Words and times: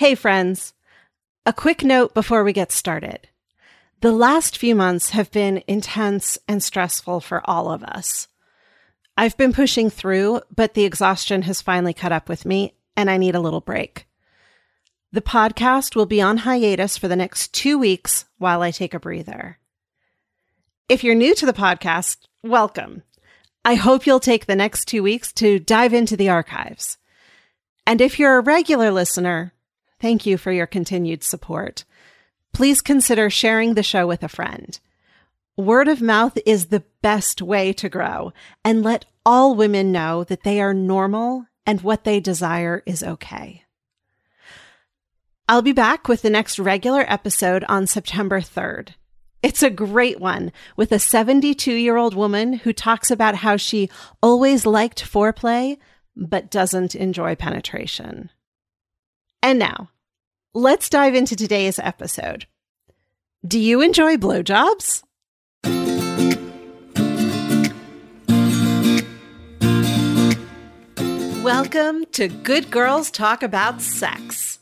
Hey, 0.00 0.14
friends. 0.14 0.72
A 1.44 1.52
quick 1.52 1.84
note 1.84 2.14
before 2.14 2.42
we 2.42 2.54
get 2.54 2.72
started. 2.72 3.28
The 4.00 4.12
last 4.12 4.56
few 4.56 4.74
months 4.74 5.10
have 5.10 5.30
been 5.30 5.62
intense 5.68 6.38
and 6.48 6.62
stressful 6.62 7.20
for 7.20 7.42
all 7.44 7.70
of 7.70 7.84
us. 7.84 8.26
I've 9.18 9.36
been 9.36 9.52
pushing 9.52 9.90
through, 9.90 10.40
but 10.56 10.72
the 10.72 10.86
exhaustion 10.86 11.42
has 11.42 11.60
finally 11.60 11.92
caught 11.92 12.12
up 12.12 12.30
with 12.30 12.46
me, 12.46 12.72
and 12.96 13.10
I 13.10 13.18
need 13.18 13.34
a 13.34 13.40
little 13.40 13.60
break. 13.60 14.08
The 15.12 15.20
podcast 15.20 15.94
will 15.94 16.06
be 16.06 16.22
on 16.22 16.38
hiatus 16.38 16.96
for 16.96 17.06
the 17.06 17.14
next 17.14 17.52
two 17.52 17.78
weeks 17.78 18.24
while 18.38 18.62
I 18.62 18.70
take 18.70 18.94
a 18.94 18.98
breather. 18.98 19.58
If 20.88 21.04
you're 21.04 21.14
new 21.14 21.34
to 21.34 21.44
the 21.44 21.52
podcast, 21.52 22.20
welcome. 22.42 23.02
I 23.66 23.74
hope 23.74 24.06
you'll 24.06 24.18
take 24.18 24.46
the 24.46 24.56
next 24.56 24.86
two 24.86 25.02
weeks 25.02 25.30
to 25.34 25.58
dive 25.58 25.92
into 25.92 26.16
the 26.16 26.30
archives. 26.30 26.96
And 27.86 28.00
if 28.00 28.18
you're 28.18 28.38
a 28.38 28.42
regular 28.42 28.90
listener, 28.90 29.52
thank 30.00 30.26
you 30.26 30.36
for 30.36 30.52
your 30.52 30.66
continued 30.66 31.22
support. 31.22 31.84
Please 32.52 32.80
consider 32.80 33.30
sharing 33.30 33.74
the 33.74 33.82
show 33.82 34.06
with 34.06 34.22
a 34.22 34.28
friend. 34.28 34.78
Word 35.56 35.88
of 35.88 36.00
mouth 36.00 36.38
is 36.46 36.66
the 36.66 36.84
best 37.02 37.42
way 37.42 37.72
to 37.74 37.88
grow, 37.88 38.32
and 38.64 38.82
let 38.82 39.06
all 39.26 39.54
women 39.54 39.92
know 39.92 40.24
that 40.24 40.42
they 40.42 40.60
are 40.60 40.74
normal 40.74 41.46
and 41.66 41.82
what 41.82 42.04
they 42.04 42.18
desire 42.18 42.82
is 42.86 43.02
okay. 43.02 43.64
I'll 45.48 45.62
be 45.62 45.72
back 45.72 46.08
with 46.08 46.22
the 46.22 46.30
next 46.30 46.58
regular 46.58 47.04
episode 47.08 47.64
on 47.68 47.86
September 47.86 48.40
3rd. 48.40 48.90
It's 49.42 49.62
a 49.62 49.70
great 49.70 50.20
one 50.20 50.52
with 50.76 50.92
a 50.92 50.98
72 50.98 51.72
year 51.72 51.96
old 51.96 52.14
woman 52.14 52.52
who 52.54 52.72
talks 52.72 53.10
about 53.10 53.36
how 53.36 53.56
she 53.56 53.90
always 54.22 54.66
liked 54.66 55.04
foreplay, 55.04 55.78
but 56.14 56.50
doesn't 56.50 56.94
enjoy 56.94 57.34
penetration. 57.34 58.30
And 59.42 59.58
now, 59.58 59.90
let's 60.52 60.88
dive 60.88 61.14
into 61.14 61.36
today's 61.36 61.78
episode. 61.78 62.46
Do 63.46 63.58
you 63.58 63.80
enjoy 63.80 64.16
blowjobs? 64.16 65.04
Welcome 71.44 72.04
to 72.12 72.26
Good 72.26 72.70
Girls 72.70 73.12
Talk 73.12 73.44
About 73.44 73.80
Sex. 73.80 74.58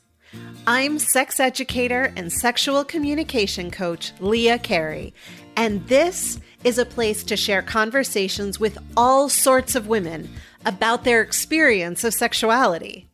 I'm 0.67 0.99
sex 0.99 1.41
educator 1.41 2.13
and 2.17 2.31
sexual 2.31 2.85
communication 2.85 3.71
coach 3.71 4.13
Leah 4.21 4.59
Carey, 4.59 5.15
and 5.57 5.87
this 5.89 6.39
is 6.65 6.77
a 6.77 6.85
place 6.85 7.25
to 7.25 7.37
share 7.37 7.63
conversations 7.63 8.61
with 8.61 8.77
all 8.95 9.31
sorts 9.31 9.75
of 9.75 9.87
women 9.87 10.29
about 10.67 11.05
their 11.05 11.23
experience 11.23 12.05
of 12.05 12.13
sexuality. 12.13 13.08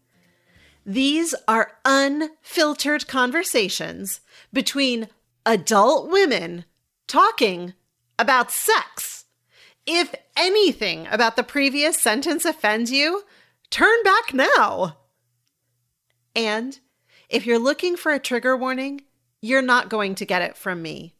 These 0.86 1.34
are 1.48 1.72
unfiltered 1.84 3.08
conversations 3.08 4.20
between 4.52 5.08
adult 5.46 6.10
women 6.10 6.64
talking 7.06 7.74
about 8.18 8.50
sex. 8.50 9.24
If 9.86 10.14
anything 10.36 11.06
about 11.10 11.36
the 11.36 11.42
previous 11.42 11.98
sentence 11.98 12.44
offends 12.44 12.90
you, 12.90 13.22
turn 13.70 14.02
back 14.02 14.34
now. 14.34 14.98
And 16.34 16.78
if 17.28 17.46
you're 17.46 17.58
looking 17.58 17.96
for 17.96 18.12
a 18.12 18.18
trigger 18.18 18.56
warning, 18.56 19.02
you're 19.40 19.62
not 19.62 19.88
going 19.88 20.14
to 20.16 20.26
get 20.26 20.42
it 20.42 20.56
from 20.56 20.82
me. 20.82 21.14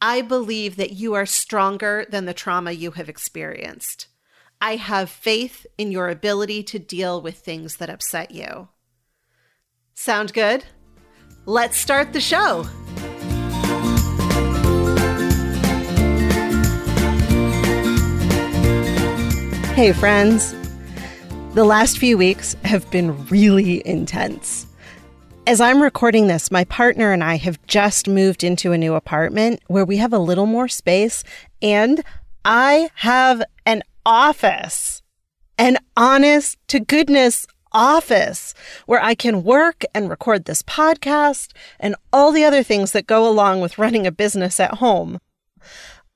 I 0.00 0.22
believe 0.22 0.76
that 0.76 0.92
you 0.92 1.14
are 1.14 1.26
stronger 1.26 2.06
than 2.08 2.24
the 2.24 2.34
trauma 2.34 2.72
you 2.72 2.92
have 2.92 3.08
experienced. 3.08 4.08
I 4.60 4.76
have 4.76 5.10
faith 5.10 5.66
in 5.78 5.92
your 5.92 6.08
ability 6.08 6.62
to 6.64 6.78
deal 6.78 7.20
with 7.20 7.38
things 7.38 7.76
that 7.76 7.90
upset 7.90 8.30
you. 8.30 8.68
Sound 9.94 10.32
good? 10.32 10.64
Let's 11.46 11.76
start 11.76 12.12
the 12.12 12.20
show. 12.20 12.64
Hey, 19.74 19.92
friends. 19.92 20.54
The 21.54 21.64
last 21.64 21.98
few 21.98 22.16
weeks 22.16 22.54
have 22.64 22.90
been 22.90 23.26
really 23.26 23.86
intense. 23.86 24.66
As 25.46 25.60
I'm 25.60 25.82
recording 25.82 26.28
this, 26.28 26.50
my 26.50 26.64
partner 26.64 27.12
and 27.12 27.24
I 27.24 27.36
have 27.36 27.60
just 27.66 28.08
moved 28.08 28.44
into 28.44 28.72
a 28.72 28.78
new 28.78 28.94
apartment 28.94 29.60
where 29.66 29.84
we 29.84 29.96
have 29.96 30.12
a 30.12 30.18
little 30.18 30.46
more 30.46 30.68
space 30.68 31.24
and 31.60 32.02
I 32.44 32.90
have 32.94 33.42
an 33.66 33.82
office, 34.06 35.02
an 35.58 35.78
honest 35.96 36.58
to 36.68 36.80
goodness 36.80 37.46
office 37.72 38.54
where 38.86 39.02
I 39.02 39.14
can 39.14 39.42
work 39.42 39.84
and 39.94 40.08
record 40.08 40.44
this 40.44 40.62
podcast 40.62 41.52
and 41.80 41.96
all 42.12 42.32
the 42.32 42.44
other 42.44 42.62
things 42.62 42.92
that 42.92 43.06
go 43.06 43.28
along 43.28 43.60
with 43.60 43.78
running 43.78 44.06
a 44.06 44.12
business 44.12 44.60
at 44.60 44.74
home. 44.74 45.18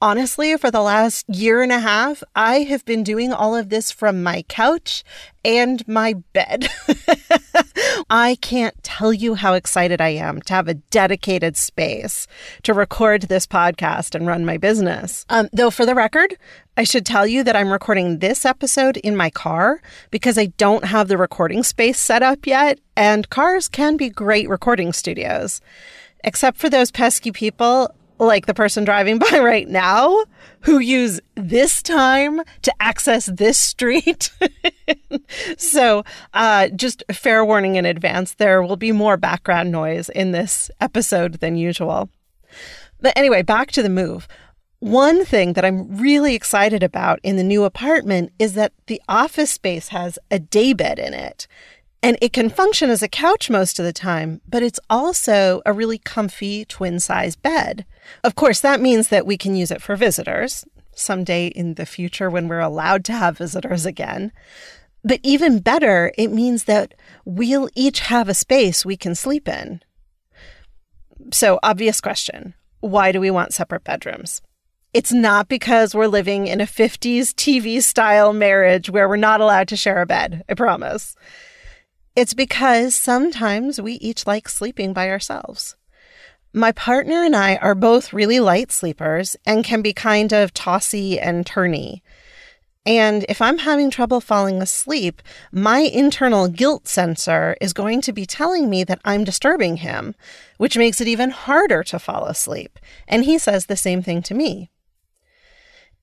Honestly, 0.03 0.55
for 0.59 0.71
the 0.71 0.83
last 0.83 1.27
year 1.27 1.63
and 1.63 1.73
a 1.73 1.79
half, 1.79 2.23
I 2.35 2.65
have 2.65 2.85
been 2.85 3.03
doing 3.03 3.33
all 3.33 3.57
of 3.57 3.71
this 3.71 3.91
from 3.91 4.23
my 4.23 4.43
couch 4.47 5.03
and 5.43 5.89
my 5.89 6.17
bed. 6.35 6.69
I 8.11 8.37
can't 8.43 8.75
tell 8.83 9.11
you 9.11 9.37
how 9.37 9.55
excited 9.55 10.03
I 10.03 10.11
am 10.11 10.43
to 10.43 10.53
have 10.53 10.69
a 10.69 10.75
dedicated 10.75 11.57
space 11.57 12.27
to 12.65 12.75
record 12.75 13.23
this 13.23 13.47
podcast 13.47 14.15
and 14.15 14.27
run 14.27 14.45
my 14.45 14.59
business. 14.59 15.25
Um, 15.31 15.49
though, 15.51 15.71
for 15.71 15.87
the 15.87 15.95
record, 15.95 16.37
I 16.77 16.85
should 16.85 17.07
tell 17.07 17.27
you 17.27 17.43
that 17.45 17.57
I'm 17.57 17.73
recording 17.73 18.19
this 18.19 18.45
episode 18.45 18.99
in 18.99 19.17
my 19.17 19.31
car 19.31 19.81
because 20.11 20.37
I 20.37 20.47
don't 20.59 20.85
have 20.85 21.09
the 21.09 21.17
recording 21.17 21.63
space 21.63 21.99
set 21.99 22.23
up 22.23 22.47
yet, 22.47 22.79
and 22.99 23.31
cars 23.31 23.67
can 23.67 23.97
be 23.97 24.11
great 24.11 24.47
recording 24.51 24.93
studios. 24.93 25.63
Except 26.23 26.59
for 26.59 26.69
those 26.69 26.91
pesky 26.91 27.33
people 27.33 27.95
like 28.19 28.47
the 28.47 28.55
person 28.55 28.85
driving 28.85 29.19
by 29.31 29.39
right 29.39 29.69
now 29.69 30.25
who 30.61 30.79
use 30.79 31.21
this 31.35 31.83
time 31.83 32.41
to 32.63 32.73
access 32.81 33.27
this 33.27 33.59
street. 33.59 34.31
so, 35.57 36.05
uh, 36.35 36.69
just 36.69 37.05
fair 37.13 37.45
warning 37.45 37.77
in 37.77 37.85
advance, 37.85 38.35
there 38.35 38.63
will 38.63 38.77
be 38.77 38.93
more 38.93 39.17
background 39.17 39.71
noise 39.71 40.09
in 40.09 40.33
this 40.33 40.71
episode 40.81 41.35
than 41.35 41.57
usual. 41.57 42.09
But 43.01 43.13
anyway, 43.17 43.43
back 43.43 43.71
to 43.73 43.83
the 43.83 43.89
move. 43.89 44.27
One 44.81 45.25
thing 45.25 45.55
that 45.55 45.65
I'm 45.65 45.97
really 45.97 46.35
excited 46.35 46.83
about 46.83 47.19
in 47.23 47.37
the 47.37 47.43
new 47.43 47.65
apartment 47.65 48.33
is 48.39 48.55
that 48.55 48.73
the 48.87 49.01
office 49.09 49.51
space 49.51 49.89
has 49.89 50.19
a 50.31 50.39
daybed 50.39 50.99
in 50.99 51.15
it. 51.15 51.47
And 52.07 52.17
it 52.21 52.33
can 52.33 52.51
function 52.51 52.89
as 52.89 53.03
a 53.03 53.09
couch 53.09 53.51
most 53.51 53.81
of 53.81 53.85
the 53.85 53.93
time, 53.93 54.41
but 54.49 54.63
it's 54.63 54.79
also 54.89 55.61
a 55.67 55.73
really 55.73 55.99
comfy 55.99 56.65
twin 56.65 57.01
size 57.01 57.35
bed. 57.35 57.85
Of 58.23 58.37
course, 58.37 58.61
that 58.61 58.81
means 58.81 59.09
that 59.09 59.27
we 59.27 59.37
can 59.37 59.57
use 59.57 59.73
it 59.73 59.83
for 59.83 59.97
visitors 59.97 60.65
someday 60.95 61.49
in 61.49 61.75
the 61.75 61.85
future 61.85 62.31
when 62.31 62.47
we're 62.47 62.61
allowed 62.61 63.05
to 63.07 63.13
have 63.13 63.39
visitors 63.39 63.85
again. 63.85 64.31
But 65.03 65.19
even 65.25 65.59
better, 65.59 66.13
it 66.17 66.29
means 66.29 66.67
that 66.67 66.95
we'll 67.25 67.69
each 67.75 67.99
have 67.99 68.29
a 68.29 68.35
space 68.35 68.85
we 68.85 68.97
can 68.97 69.17
sleep 69.17 69.49
in. 69.49 69.81
So, 71.33 71.59
obvious 71.65 72.01
question 72.01 72.55
why 72.79 73.11
do 73.11 73.21
we 73.21 73.33
want 73.33 73.53
separate 73.53 73.83
bedrooms? 73.83 74.43
It's 74.95 75.13
not 75.13 75.49
because 75.49 75.93
we're 75.93 76.07
living 76.07 76.47
in 76.47 76.61
a 76.61 76.67
50s 76.67 77.35
TV 77.35 77.83
style 77.83 78.33
marriage 78.33 78.91
where 78.91 79.09
we're 79.09 79.17
not 79.17 79.41
allowed 79.41 79.67
to 79.69 79.77
share 79.77 80.01
a 80.01 80.07
bed, 80.07 80.45
I 80.49 80.55
promise. 80.55 81.17
It's 82.17 82.33
because 82.33 82.95
sometimes 82.95 83.79
we 83.79 83.93
each 83.95 84.27
like 84.27 84.49
sleeping 84.49 84.95
by 84.95 85.11
ourselves. 85.11 85.77
My 86.55 86.73
partner 86.73 87.23
and 87.23 87.37
I 87.37 87.57
are 87.57 87.75
both 87.75 88.15
really 88.15 88.41
light 88.41 88.73
sleepers 88.73 89.37
and 89.45 89.63
can 89.63 89.83
be 89.83 89.93
kind 89.93 90.33
of 90.33 90.55
tossy 90.55 91.21
and 91.21 91.45
turny. 91.45 92.01
And 92.87 93.27
if 93.29 93.43
I'm 93.43 93.59
having 93.59 93.91
trouble 93.91 94.23
falling 94.23 94.63
asleep, 94.63 95.21
my 95.53 95.81
internal 95.81 96.49
guilt 96.49 96.89
sensor 96.89 97.55
is 97.61 97.75
going 97.75 98.01
to 98.03 98.15
be 98.15 98.25
telling 98.25 98.71
me 98.71 98.83
that 98.85 99.01
I'm 99.05 99.23
disturbing 99.25 99.79
him, 99.79 100.15
which 100.57 100.79
makes 100.79 101.03
it 101.03 101.09
even 101.09 101.29
harder 101.29 101.83
to 101.83 101.99
fall 101.99 102.25
asleep. 102.25 102.79
And 103.07 103.27
he 103.27 103.37
says 103.37 103.67
the 103.67 103.77
same 103.77 104.03
thing 104.03 104.23
to 104.23 104.35
me. 104.35 104.71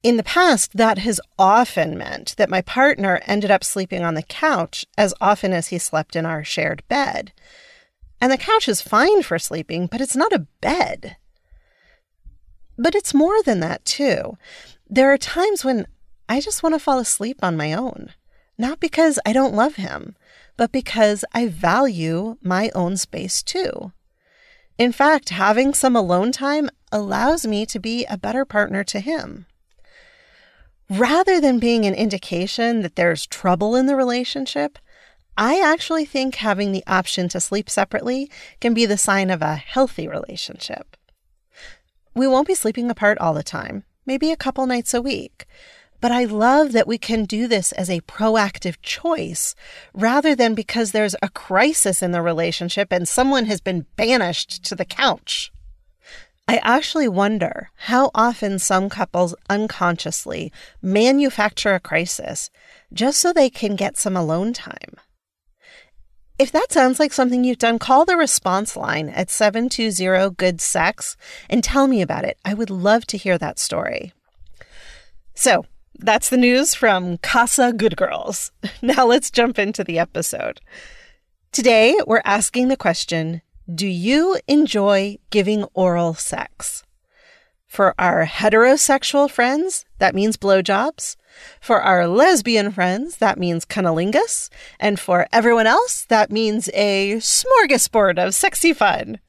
In 0.04 0.18
the 0.18 0.24
past, 0.24 0.76
that 0.76 0.98
has 0.98 1.22
often 1.40 1.98
meant 1.98 2.36
that 2.36 2.50
my 2.50 2.62
partner 2.62 3.22
ended 3.26 3.50
up 3.50 3.64
sleeping 3.64 4.04
on 4.04 4.16
the 4.16 4.22
couch 4.22 4.86
as 4.98 5.14
often 5.22 5.54
as 5.54 5.68
he 5.68 5.78
slept 5.78 6.18
in 6.18 6.26
our 6.26 6.44
shared 6.44 6.84
bed. 6.90 7.32
And 8.20 8.30
the 8.30 8.38
couch 8.38 8.68
is 8.68 8.82
fine 8.82 9.24
for 9.24 9.40
sleeping, 9.40 9.88
but 9.88 10.02
it's 10.02 10.16
not 10.16 10.34
a 10.34 10.46
bed. 10.60 11.16
But 12.78 12.96
it's 12.96 13.14
more 13.14 13.42
than 13.44 13.62
that, 13.62 13.86
too. 13.86 14.38
There 14.90 15.12
are 15.14 15.18
times 15.18 15.64
when 15.64 15.88
I 16.28 16.42
just 16.42 16.64
want 16.64 16.76
to 16.76 16.80
fall 16.80 17.00
asleep 17.00 17.40
on 17.42 17.56
my 17.56 17.72
own, 17.72 18.14
not 18.58 18.82
because 18.82 19.20
I 19.26 19.32
don't 19.32 19.56
love 19.56 19.76
him, 19.76 20.18
but 20.58 20.74
because 20.74 21.24
I 21.32 21.48
value 21.48 22.36
my 22.42 22.72
own 22.76 22.98
space, 22.98 23.42
too. 23.42 23.94
In 24.78 24.92
fact, 24.92 25.30
having 25.30 25.74
some 25.74 25.96
alone 25.96 26.34
time 26.34 26.70
allows 26.92 27.48
me 27.48 27.66
to 27.68 27.80
be 27.80 28.04
a 28.06 28.18
better 28.18 28.44
partner 28.44 28.84
to 28.84 29.00
him 29.00 29.46
rather 31.00 31.42
than 31.42 31.60
being 31.60 31.86
an 31.86 31.94
indication 31.94 32.82
that 32.82 32.96
there's 32.96 33.26
trouble 33.26 33.76
in 33.76 33.86
the 33.86 33.96
relationship, 33.96 34.78
I 35.38 35.60
actually 35.60 36.06
think 36.06 36.36
having 36.36 36.72
the 36.72 36.84
option 36.86 37.28
to 37.30 37.40
sleep 37.40 37.70
separately 37.70 38.30
can 38.62 38.74
be 38.74 38.86
the 38.86 38.98
sign 38.98 39.30
of 39.30 39.42
a 39.42 39.56
healthy 39.56 40.08
relationship. 40.08 40.96
We 42.14 42.28
won't 42.28 42.48
be 42.48 42.54
sleeping 42.54 42.90
apart 42.92 43.18
all 43.18 43.34
the 43.34 43.44
time, 43.44 43.84
maybe 44.06 44.32
a 44.32 44.38
couple 44.38 44.68
nights 44.68 44.94
a 44.94 45.02
week. 45.02 45.46
But 46.00 46.12
I 46.12 46.26
love 46.26 46.74
that 46.74 46.86
we 46.86 46.98
can 46.98 47.26
do 47.26 47.48
this 47.48 47.72
as 47.72 47.90
a 47.90 48.02
proactive 48.02 48.76
choice 48.82 49.56
rather 49.94 50.36
than 50.36 50.54
because 50.54 50.92
there's 50.92 51.16
a 51.22 51.30
crisis 51.30 52.04
in 52.04 52.12
the 52.12 52.22
relationship 52.22 52.92
and 52.92 53.08
someone 53.08 53.46
has 53.46 53.62
been 53.62 53.86
banished 53.96 54.64
to 54.66 54.76
the 54.76 54.86
couch. 54.86 55.52
I 56.48 56.60
actually 56.62 57.08
wonder 57.08 57.70
how 57.76 58.12
often 58.14 58.60
some 58.60 58.90
couples 58.90 59.34
unconsciously 59.50 60.52
manufacture 60.82 61.74
a 61.74 61.80
crisis 61.80 62.50
just 62.92 63.20
so 63.20 63.32
they 63.32 63.50
can 63.50 63.76
get 63.76 63.98
some 63.98 64.18
alone 64.18 64.52
time. 64.54 64.98
If 66.38 66.52
that 66.52 66.72
sounds 66.72 67.00
like 67.00 67.14
something 67.14 67.44
you've 67.44 67.60
done, 67.60 67.80
call 67.80 68.06
the 68.06 68.18
response 68.18 68.76
line 68.76 69.08
at 69.10 69.30
720 69.30 70.32
Good 70.36 70.60
Sex 70.60 71.16
and 71.50 71.64
tell 71.64 71.88
me 71.88 72.02
about 72.02 72.26
it. 72.26 72.38
I 72.44 72.54
would 72.54 72.70
love 72.70 73.06
to 73.08 73.18
hear 73.18 73.38
that 73.38 73.60
story. 73.60 74.12
So, 75.36 75.66
that's 76.00 76.30
the 76.30 76.38
news 76.38 76.74
from 76.74 77.18
Casa 77.20 77.72
Good 77.72 77.96
Girls. 77.96 78.52
Now 78.82 79.06
let's 79.06 79.32
jump 79.32 79.58
into 79.58 79.84
the 79.84 80.00
episode. 80.00 80.60
Today, 81.52 81.96
we're 82.06 82.22
asking 82.26 82.68
the 82.68 82.76
question 82.76 83.42
Do 83.72 83.88
you 83.88 84.38
enjoy 84.46 85.20
giving 85.30 85.64
oral 85.74 86.16
sex? 86.16 86.84
For 87.66 87.96
our 87.98 88.26
heterosexual 88.26 89.32
friends, 89.32 89.86
that 90.00 90.14
means 90.14 90.36
blowjobs. 90.36 91.16
For 91.62 91.82
our 91.82 92.06
lesbian 92.06 92.72
friends, 92.72 93.18
that 93.18 93.40
means 93.40 93.66
cunnilingus. 93.66 94.50
And 94.82 95.00
for 95.00 95.28
everyone 95.32 95.66
else, 95.66 96.04
that 96.10 96.30
means 96.30 96.70
a 96.74 97.16
smorgasbord 97.16 98.20
of 98.20 98.36
sexy 98.36 98.74
fun. 98.74 99.20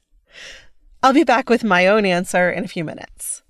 I'll 1.01 1.13
be 1.13 1.23
back 1.23 1.49
with 1.49 1.63
my 1.63 1.87
own 1.87 2.05
answer 2.05 2.51
in 2.51 2.65
a 2.65 2.67
few 2.67 2.83
minutes. 2.83 3.41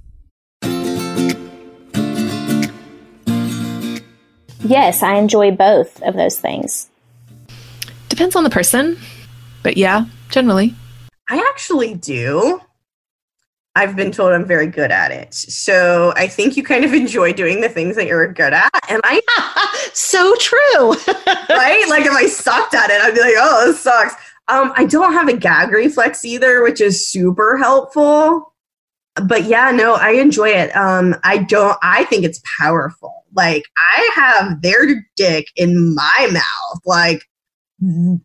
Yes, 4.59 5.01
I 5.01 5.15
enjoy 5.15 5.49
both 5.49 5.99
of 6.03 6.13
those 6.13 6.39
things. 6.39 6.89
Depends 8.09 8.35
on 8.35 8.43
the 8.43 8.51
person, 8.51 8.99
but 9.63 9.77
yeah, 9.77 10.05
generally. 10.35 10.75
I 11.29 11.37
actually 11.49 11.93
do. 11.93 12.59
I've 13.73 13.95
been 13.95 14.11
told 14.11 14.33
I'm 14.33 14.45
very 14.45 14.67
good 14.67 14.91
at 14.91 15.11
it. 15.11 15.33
So 15.33 16.13
I 16.17 16.27
think 16.27 16.57
you 16.57 16.63
kind 16.63 16.83
of 16.83 16.93
enjoy 16.93 17.31
doing 17.31 17.61
the 17.61 17.69
things 17.69 17.95
that 17.95 18.05
you're 18.05 18.31
good 18.33 18.53
at. 18.53 18.69
And 18.89 19.01
I 19.05 19.21
so 19.93 20.35
true. 20.35 20.89
right? 21.49 21.85
Like 21.89 22.05
if 22.05 22.11
I 22.11 22.27
sucked 22.27 22.73
at 22.73 22.89
it, 22.89 23.01
I'd 23.01 23.13
be 23.13 23.21
like, 23.21 23.35
oh, 23.37 23.67
this 23.67 23.79
sucks. 23.79 24.13
Um, 24.49 24.73
I 24.75 24.83
don't 24.83 25.13
have 25.13 25.29
a 25.29 25.37
gag 25.37 25.71
reflex 25.71 26.25
either, 26.25 26.61
which 26.63 26.81
is 26.81 27.07
super 27.07 27.57
helpful. 27.57 28.53
But 29.15 29.45
yeah, 29.45 29.71
no, 29.71 29.93
I 29.93 30.11
enjoy 30.11 30.49
it. 30.49 30.75
Um, 30.75 31.15
I 31.23 31.37
don't 31.37 31.77
I 31.81 32.03
think 32.05 32.25
it's 32.25 32.41
powerful. 32.59 33.23
Like 33.33 33.63
I 33.77 34.09
have 34.15 34.61
their 34.61 35.07
dick 35.15 35.47
in 35.55 35.95
my 35.95 36.29
mouth. 36.29 36.81
Like 36.85 37.23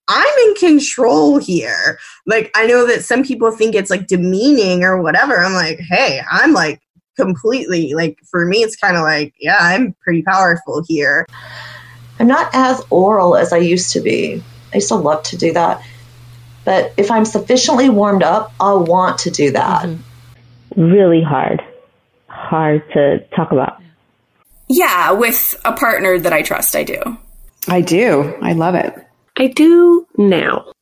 I'm 0.09 0.39
in 0.49 0.55
control 0.55 1.39
here. 1.39 1.99
Like 2.27 2.51
I 2.55 2.67
know 2.67 2.87
that 2.87 3.05
some 3.05 3.23
people 3.25 3.51
think 3.51 3.75
it's 3.75 3.91
like 3.91 4.07
demeaning 4.07 4.83
or 4.83 5.03
whatever. 5.03 5.39
I'm 5.39 5.55
like, 5.55 5.81
hey, 5.81 6.21
I'm 6.31 6.53
like 6.53 6.81
completely 7.17 7.93
like 7.95 8.19
for 8.31 8.47
me 8.47 8.59
it's 8.59 8.77
kind 8.77 8.97
of 8.97 9.03
like, 9.03 9.35
yeah, 9.39 9.59
I'm 9.61 9.95
pretty 10.03 10.23
powerful 10.23 10.83
here. 10.87 11.27
I'm 12.19 12.27
not 12.27 12.51
as 12.53 12.83
oral 12.91 13.37
as 13.37 13.53
I 13.53 13.59
used 13.59 13.93
to 13.93 14.01
be. 14.01 14.43
I 14.73 14.77
used 14.77 14.89
to 14.89 14.97
love 14.97 15.23
to 15.25 15.37
do 15.37 15.53
that. 15.53 15.83
But 16.65 16.93
if 16.97 17.11
I'm 17.11 17.25
sufficiently 17.25 17.89
warmed 17.89 18.23
up, 18.23 18.53
I'll 18.61 18.85
want 18.85 19.19
to 19.21 19.31
do 19.31 19.51
that. 19.53 19.87
Mm-hmm. 19.87 20.83
Really 20.83 21.23
hard. 21.23 21.63
Hard 22.29 22.83
to 22.93 23.27
talk 23.35 23.53
about. 23.53 23.83
Yeah, 24.69 25.13
with 25.13 25.61
a 25.65 25.73
partner 25.73 26.19
that 26.19 26.33
I 26.33 26.43
trust, 26.43 26.77
I 26.77 26.85
do. 26.85 27.19
I 27.67 27.81
do. 27.81 28.39
I 28.41 28.53
love 28.53 28.75
it. 28.75 28.95
I 29.37 29.49
do 29.49 30.07
now. 30.17 30.73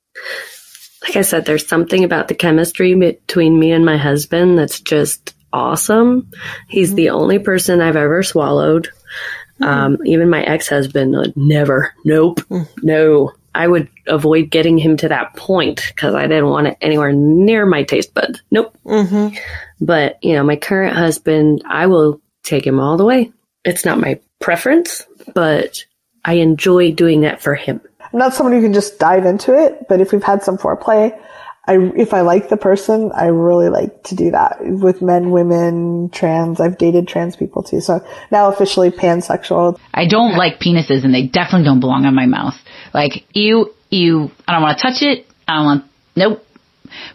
Like 1.02 1.16
I 1.16 1.22
said, 1.22 1.44
there's 1.44 1.66
something 1.66 2.04
about 2.04 2.28
the 2.28 2.34
chemistry 2.34 2.94
between 2.94 3.58
me 3.58 3.72
and 3.72 3.84
my 3.84 3.96
husband 3.96 4.58
that's 4.58 4.80
just 4.80 5.34
awesome. 5.52 6.30
He's 6.68 6.88
mm-hmm. 6.88 6.96
the 6.96 7.10
only 7.10 7.38
person 7.38 7.80
I've 7.80 7.96
ever 7.96 8.22
swallowed. 8.22 8.88
Mm-hmm. 9.60 9.64
Um, 9.64 9.98
even 10.04 10.28
my 10.28 10.42
ex 10.42 10.68
husband, 10.68 11.16
uh, 11.16 11.24
never. 11.36 11.94
Nope. 12.04 12.40
Mm-hmm. 12.42 12.86
No. 12.86 13.32
I 13.54 13.66
would 13.66 13.88
avoid 14.06 14.50
getting 14.50 14.78
him 14.78 14.96
to 14.98 15.08
that 15.08 15.34
point 15.34 15.82
because 15.88 16.14
I 16.14 16.26
didn't 16.26 16.48
want 16.48 16.68
it 16.68 16.76
anywhere 16.80 17.12
near 17.12 17.66
my 17.66 17.82
taste 17.82 18.14
buds. 18.14 18.40
Nope. 18.50 18.76
Mm-hmm. 18.84 19.36
But, 19.80 20.22
you 20.22 20.34
know, 20.34 20.44
my 20.44 20.56
current 20.56 20.94
husband, 20.94 21.62
I 21.66 21.86
will 21.86 22.20
take 22.44 22.66
him 22.66 22.78
all 22.78 22.96
the 22.96 23.04
way. 23.04 23.32
It's 23.64 23.84
not 23.84 23.98
my 23.98 24.20
preference, 24.38 25.04
but 25.34 25.84
I 26.24 26.34
enjoy 26.34 26.92
doing 26.92 27.22
that 27.22 27.42
for 27.42 27.54
him. 27.54 27.80
I'm 28.12 28.18
not 28.18 28.34
someone 28.34 28.54
who 28.54 28.62
can 28.62 28.72
just 28.72 28.98
dive 28.98 29.24
into 29.26 29.56
it, 29.58 29.86
but 29.88 30.00
if 30.00 30.12
we've 30.12 30.22
had 30.22 30.42
some 30.42 30.56
foreplay, 30.56 31.18
I, 31.68 31.76
if 31.96 32.14
I 32.14 32.22
like 32.22 32.48
the 32.48 32.56
person, 32.56 33.12
I 33.14 33.26
really 33.26 33.68
like 33.68 34.04
to 34.04 34.14
do 34.14 34.30
that 34.30 34.56
with 34.60 35.02
men, 35.02 35.30
women, 35.30 36.08
trans. 36.08 36.60
I've 36.60 36.78
dated 36.78 37.06
trans 37.06 37.36
people 37.36 37.62
too. 37.62 37.82
So 37.82 38.02
now 38.30 38.48
officially 38.48 38.90
pansexual. 38.90 39.78
I 39.92 40.06
don't 40.06 40.34
like 40.34 40.60
penises 40.60 41.04
and 41.04 41.12
they 41.12 41.26
definitely 41.26 41.66
don't 41.66 41.80
belong 41.80 42.06
on 42.06 42.14
my 42.14 42.24
mouth. 42.24 42.54
Like, 42.94 43.26
ew, 43.34 43.74
ew. 43.90 44.30
I 44.46 44.52
don't 44.52 44.62
want 44.62 44.78
to 44.78 44.82
touch 44.82 45.02
it. 45.02 45.26
I 45.46 45.56
don't 45.56 45.64
want, 45.66 45.84
nope. 46.16 46.46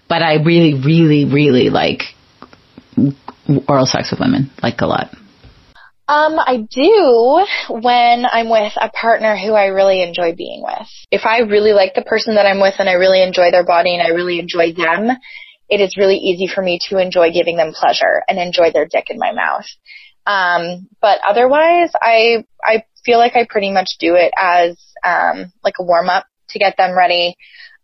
But 0.08 0.22
I 0.22 0.36
really, 0.36 0.76
really, 0.76 1.26
really 1.26 1.72
like 1.72 2.04
oral 3.68 3.88
sex 3.88 4.12
with 4.12 4.20
women, 4.20 4.52
like 4.62 4.82
a 4.82 4.86
lot. 4.86 5.16
Um, 6.08 6.38
I 6.38 6.58
do 6.70 7.46
when 7.70 8.26
I'm 8.26 8.50
with 8.50 8.74
a 8.80 8.90
partner 8.90 9.38
who 9.38 9.54
I 9.54 9.68
really 9.68 10.02
enjoy 10.02 10.36
being 10.36 10.62
with. 10.62 10.88
If 11.12 11.26
I 11.26 11.40
really 11.40 11.72
like 11.72 11.96
the 11.96 12.02
person 12.02 12.36
that 12.36 12.46
I'm 12.46 12.60
with 12.60 12.76
and 12.80 12.90
I 12.90 12.94
really 12.94 13.24
enjoy 13.24 13.52
their 13.52 13.66
body 13.66 13.94
and 13.94 14.04
I 14.04 14.10
really 14.10 14.40
enjoy 14.40 14.74
them, 14.74 15.10
it 15.70 15.80
is 15.80 15.96
really 15.98 16.18
easy 16.18 16.48
for 16.54 16.62
me 16.62 16.80
to 16.90 16.98
enjoy 16.98 17.32
giving 17.32 17.56
them 17.56 17.72
pleasure 17.74 18.22
and 18.28 18.38
enjoy 18.38 18.72
their 18.72 18.86
dick 18.86 19.06
in 19.10 19.18
my 19.18 19.32
mouth. 19.32 19.66
Um, 20.26 20.90
but 21.02 21.20
otherwise, 21.28 21.92
I 22.02 22.46
I 22.64 22.84
feel 23.06 23.18
like 23.18 23.36
I 23.36 23.46
pretty 23.50 23.72
much 23.72 23.92
do 24.00 24.16
it 24.16 24.34
as 24.38 24.78
um, 25.06 25.52
like 25.64 25.76
a 25.80 25.84
warm 25.84 26.10
up 26.10 26.26
to 26.50 26.60
get 26.60 26.76
them 26.78 26.98
ready, 26.98 27.36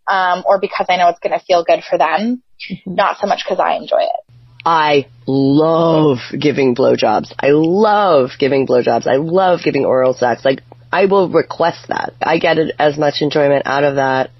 um, 0.08 0.44
or 0.46 0.60
because 0.60 0.88
I 0.90 0.98
know 0.98 1.10
it's 1.10 1.20
going 1.20 1.38
to 1.38 1.46
feel 1.46 1.64
good 1.64 1.84
for 1.90 1.98
them, 1.98 2.44
mm-hmm. 2.70 2.94
not 2.96 3.18
so 3.20 3.28
much 3.28 3.44
because 3.46 3.60
I 3.60 3.76
enjoy 3.76 4.02
it. 4.02 4.29
I 4.66 5.08
love 5.26 6.20
giving 6.38 6.76
blowjobs. 6.76 7.34
I 7.40 7.52
love 7.52 8.32
giving 8.38 8.68
blowjobs. 8.68 9.08
I 9.08 9.16
love 9.16 9.62
giving 9.64 9.86
oral 9.86 10.14
sex. 10.14 10.44
Like, 10.44 10.62
I 10.92 11.06
will 11.06 11.30
request 11.30 11.88
that. 11.88 12.14
I 12.22 12.40
get 12.40 12.58
as 12.78 12.98
much 12.98 13.22
enjoyment 13.22 13.64
out 13.66 13.84
of 13.84 13.96
that 13.96 14.32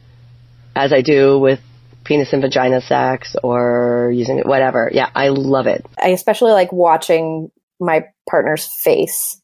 as 0.76 0.92
I 0.92 1.02
do 1.02 1.40
with 1.40 1.60
penis 2.04 2.34
and 2.34 2.42
vagina 2.42 2.82
sex 2.82 3.36
or 3.44 4.12
using 4.14 4.40
it, 4.40 4.46
whatever. 4.46 4.90
Yeah, 4.92 5.10
I 5.14 5.30
love 5.30 5.68
it. 5.68 5.86
I 6.02 6.10
especially 6.10 6.52
like 6.52 6.72
watching 6.72 7.52
my 7.80 8.06
partner's 8.30 8.66
face, 8.66 9.42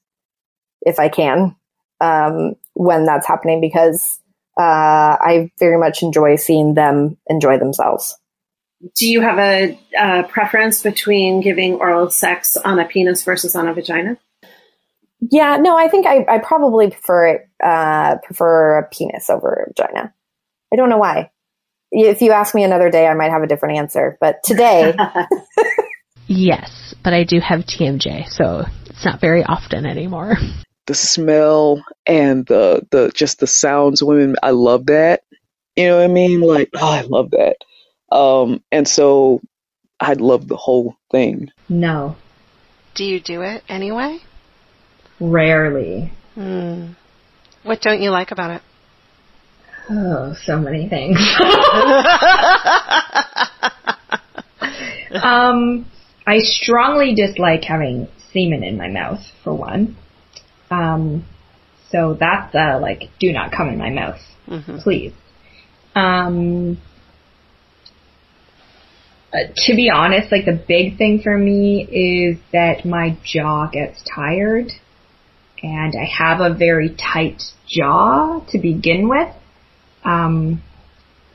if 0.82 1.00
I 1.00 1.10
can, 1.10 1.56
um, 2.02 2.56
when 2.74 3.06
that's 3.06 3.28
happening 3.28 3.62
because 3.62 4.20
uh, 4.60 4.62
I 5.22 5.52
very 5.60 5.78
much 5.78 6.02
enjoy 6.02 6.38
seeing 6.38 6.74
them 6.74 7.18
enjoy 7.28 7.60
themselves 7.60 8.18
do 8.94 9.08
you 9.08 9.22
have 9.22 9.40
a, 9.40 9.80
a, 9.98 10.24
preference 10.24 10.84
between 10.84 11.42
giving 11.42 11.76
oral 11.76 12.10
sex 12.10 12.56
on 12.58 12.80
a 12.80 12.86
penis 12.86 13.24
versus 13.24 13.56
on 13.56 13.68
a 13.68 13.74
vagina? 13.74 14.18
Yeah, 15.20 15.58
no, 15.58 15.78
I 15.78 15.88
think 15.88 16.06
I, 16.06 16.26
I 16.28 16.40
probably 16.40 16.92
prefer 16.92 17.28
it, 17.28 17.50
uh, 17.64 18.18
prefer 18.24 18.80
a 18.80 18.88
penis 18.88 19.30
over 19.30 19.54
a 19.54 19.70
vagina. 19.70 20.14
I 20.72 20.76
don't 20.76 20.90
know 20.90 20.98
why. 20.98 21.32
If 21.92 22.22
you 22.22 22.32
ask 22.32 22.54
me 22.54 22.64
another 22.64 22.90
day, 22.92 23.08
I 23.08 23.14
might 23.14 23.32
have 23.32 23.42
a 23.42 23.48
different 23.48 23.78
answer. 23.78 24.18
But 24.20 24.44
today, 24.44 24.94
yes, 26.28 26.94
but 27.04 27.14
I 27.14 27.24
do 27.24 27.40
have 27.40 27.62
TMJ, 27.62 28.28
so 28.28 28.66
it's 28.88 29.06
not 29.06 29.22
very 29.22 29.44
often 29.44 29.86
anymore. 29.86 30.38
The 30.88 30.96
smell 30.96 31.84
and 32.06 32.46
the 32.46 32.86
the 32.92 33.12
just 33.16 33.40
the 33.40 33.48
sounds, 33.48 34.04
women, 34.04 34.36
I 34.44 34.52
love 34.52 34.88
that. 34.88 35.24
You 35.76 35.88
know 35.88 35.98
what 35.98 36.04
I 36.04 36.08
mean? 36.08 36.42
Like, 36.42 36.70
oh, 36.76 36.92
I 36.92 37.02
love 37.02 37.32
that. 37.32 37.58
Um, 38.12 38.64
and 38.72 38.88
so 38.88 39.42
I'd 40.00 40.22
love 40.22 40.48
the 40.48 40.56
whole 40.56 40.96
thing. 41.12 41.52
No. 41.70 42.16
Do 42.94 43.04
you 43.04 43.20
do 43.20 43.42
it 43.42 43.64
anyway? 43.68 44.20
Rarely. 45.20 46.12
Hmm. 46.36 46.92
What 47.64 47.82
don't 47.82 48.02
you 48.02 48.12
like 48.12 48.32
about 48.32 48.52
it? 48.52 48.62
Oh, 49.90 50.36
so 50.44 50.60
many 50.60 50.88
things. 50.90 51.18
um, 55.24 55.86
I 56.26 56.40
strongly 56.40 57.14
dislike 57.14 57.64
having 57.64 58.08
semen 58.32 58.64
in 58.64 58.78
my 58.78 58.88
mouth, 58.88 59.22
for 59.44 59.54
one. 59.54 59.96
Um, 60.72 61.26
so 61.90 62.16
that's 62.20 62.56
uh, 62.56 62.80
like, 62.82 63.12
do 63.20 63.32
not 63.32 63.52
come 63.52 63.70
in 63.70 63.78
my 63.78 63.92
mouth 63.92 64.20
mm-hmm. 64.48 64.78
please. 64.80 65.14
Um, 65.94 66.80
uh, 69.36 69.52
to 69.56 69.76
be 69.76 69.90
honest, 69.90 70.32
like 70.32 70.46
the 70.46 70.64
big 70.68 70.98
thing 70.98 71.22
for 71.22 71.38
me 71.38 71.84
is 71.84 72.38
that 72.54 72.86
my 72.86 73.18
jaw 73.24 73.68
gets 73.68 74.02
tired 74.16 74.72
and 75.62 75.94
I 76.00 76.06
have 76.06 76.40
a 76.40 76.54
very 76.54 76.96
tight 76.96 77.42
jaw 77.68 78.40
to 78.52 78.60
begin 78.60 79.10
with. 79.10 79.34
Um, 80.04 80.62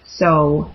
so 0.07 0.71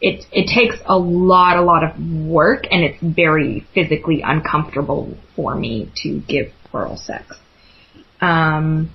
it 0.00 0.24
it 0.32 0.48
takes 0.48 0.76
a 0.86 0.96
lot, 0.96 1.56
a 1.56 1.62
lot 1.62 1.84
of 1.84 2.00
work, 2.26 2.64
and 2.70 2.84
it's 2.84 2.98
very 3.02 3.66
physically 3.74 4.22
uncomfortable 4.24 5.16
for 5.36 5.54
me 5.54 5.90
to 6.02 6.20
give 6.20 6.52
oral 6.72 6.96
sex. 6.96 7.36
Um, 8.20 8.90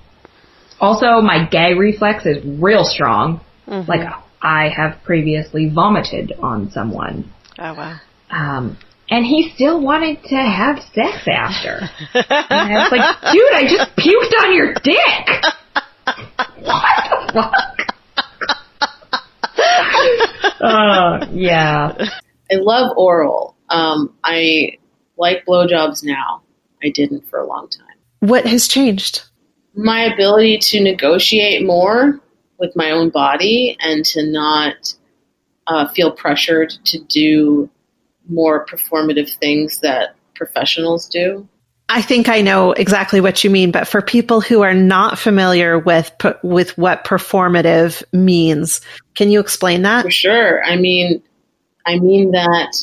also, 0.80 1.22
my 1.22 1.48
gag 1.48 1.78
reflex 1.78 2.26
is 2.26 2.44
real 2.44 2.84
strong. 2.84 3.42
Mm-hmm. 3.68 3.90
Like 3.90 4.08
I 4.42 4.70
have 4.70 5.04
previously 5.04 5.70
vomited 5.70 6.34
on 6.42 6.72
someone. 6.72 7.32
Oh 7.60 7.74
wow. 7.74 8.00
Um, 8.30 8.78
and 9.10 9.26
he 9.26 9.52
still 9.56 9.82
wanted 9.82 10.22
to 10.26 10.36
have 10.36 10.84
sex 10.94 11.28
after. 11.28 11.90
and 12.14 12.26
I 12.52 12.84
was 12.84 12.92
like, 12.92 13.34
dude, 13.34 13.54
I 13.54 13.64
just 13.64 13.96
puked 13.96 14.44
on 14.44 14.54
your 14.54 14.74
dick. 14.74 15.30
what 16.64 17.10
the 17.10 17.32
fuck? 17.34 17.78
uh, 20.62 21.28
yeah. 21.32 22.10
I 22.52 22.56
love 22.56 22.98
oral. 22.98 23.56
Um, 23.70 24.14
I 24.24 24.78
like 25.18 25.46
blowjobs 25.46 26.04
now. 26.04 26.44
I 26.84 26.90
didn't 26.90 27.30
for 27.30 27.40
a 27.40 27.48
long 27.48 27.70
time. 27.70 27.88
What 28.20 28.46
has 28.46 28.68
changed? 28.68 29.24
My 29.74 30.14
ability 30.14 30.60
to 30.60 30.82
negotiate 30.82 31.66
more 31.66 32.20
with 32.60 32.76
my 32.76 32.92
own 32.92 33.10
body 33.10 33.78
and 33.80 34.04
to 34.06 34.26
not 34.26 34.94
uh, 35.68 35.88
feel 35.90 36.12
pressured 36.12 36.74
to 36.86 37.00
do 37.00 37.70
more 38.30 38.66
performative 38.66 39.34
things 39.38 39.80
that 39.82 40.16
professionals 40.36 41.08
do. 41.08 41.48
I 41.90 42.02
think 42.02 42.28
I 42.28 42.42
know 42.42 42.74
exactly 42.74 43.22
what 43.22 43.44
you 43.44 43.50
mean, 43.50 43.72
but 43.72 43.88
for 43.88 44.02
people 44.02 44.42
who 44.42 44.62
are 44.62 44.74
not 44.74 45.18
familiar 45.18 45.80
with 45.80 46.12
with 46.44 46.78
what 46.78 47.06
performative 47.06 48.04
means, 48.12 48.82
can 49.16 49.32
you 49.32 49.40
explain 49.40 49.84
that? 49.84 50.04
For 50.04 50.12
sure. 50.12 50.64
I 50.64 50.76
mean, 50.76 51.24
I 51.86 52.00
mean 52.00 52.32
that 52.32 52.76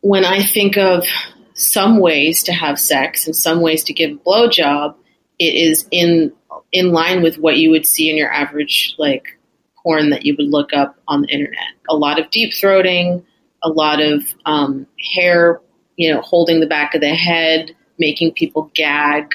when 0.00 0.24
I 0.24 0.42
think 0.42 0.78
of 0.78 1.04
some 1.52 1.98
ways 1.98 2.44
to 2.44 2.52
have 2.52 2.78
sex 2.78 3.26
and 3.26 3.36
some 3.36 3.60
ways 3.60 3.84
to 3.84 3.92
give 3.92 4.12
a 4.12 4.14
blowjob, 4.14 4.94
it 5.38 5.54
is 5.54 5.86
in 5.90 6.32
in 6.72 6.92
line 6.92 7.22
with 7.22 7.38
what 7.38 7.56
you 7.56 7.70
would 7.70 7.86
see 7.86 8.10
in 8.10 8.16
your 8.16 8.32
average 8.32 8.94
like 8.98 9.38
porn 9.82 10.10
that 10.10 10.26
you 10.26 10.34
would 10.36 10.48
look 10.48 10.72
up 10.72 10.96
on 11.06 11.22
the 11.22 11.28
internet. 11.28 11.68
A 11.88 11.96
lot 11.96 12.18
of 12.18 12.30
deep 12.30 12.52
throating, 12.52 13.24
a 13.62 13.68
lot 13.68 14.00
of 14.00 14.22
um, 14.44 14.86
hair, 15.14 15.60
you 15.96 16.12
know, 16.12 16.20
holding 16.20 16.60
the 16.60 16.66
back 16.66 16.94
of 16.94 17.00
the 17.00 17.14
head 17.14 17.74
making 17.98 18.32
people 18.32 18.70
gag, 18.74 19.32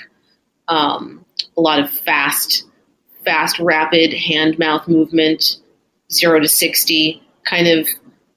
um, 0.68 1.26
a 1.58 1.62
lot 1.62 1.80
of 1.80 1.90
fast, 1.90 2.66
fast, 3.26 3.60
rapid 3.60 4.14
hand 4.14 4.58
mouth 4.60 4.88
movement, 4.88 5.58
zero 6.12 6.40
to 6.40 6.48
60, 6.48 7.22
kind 7.46 7.68
of 7.68 7.88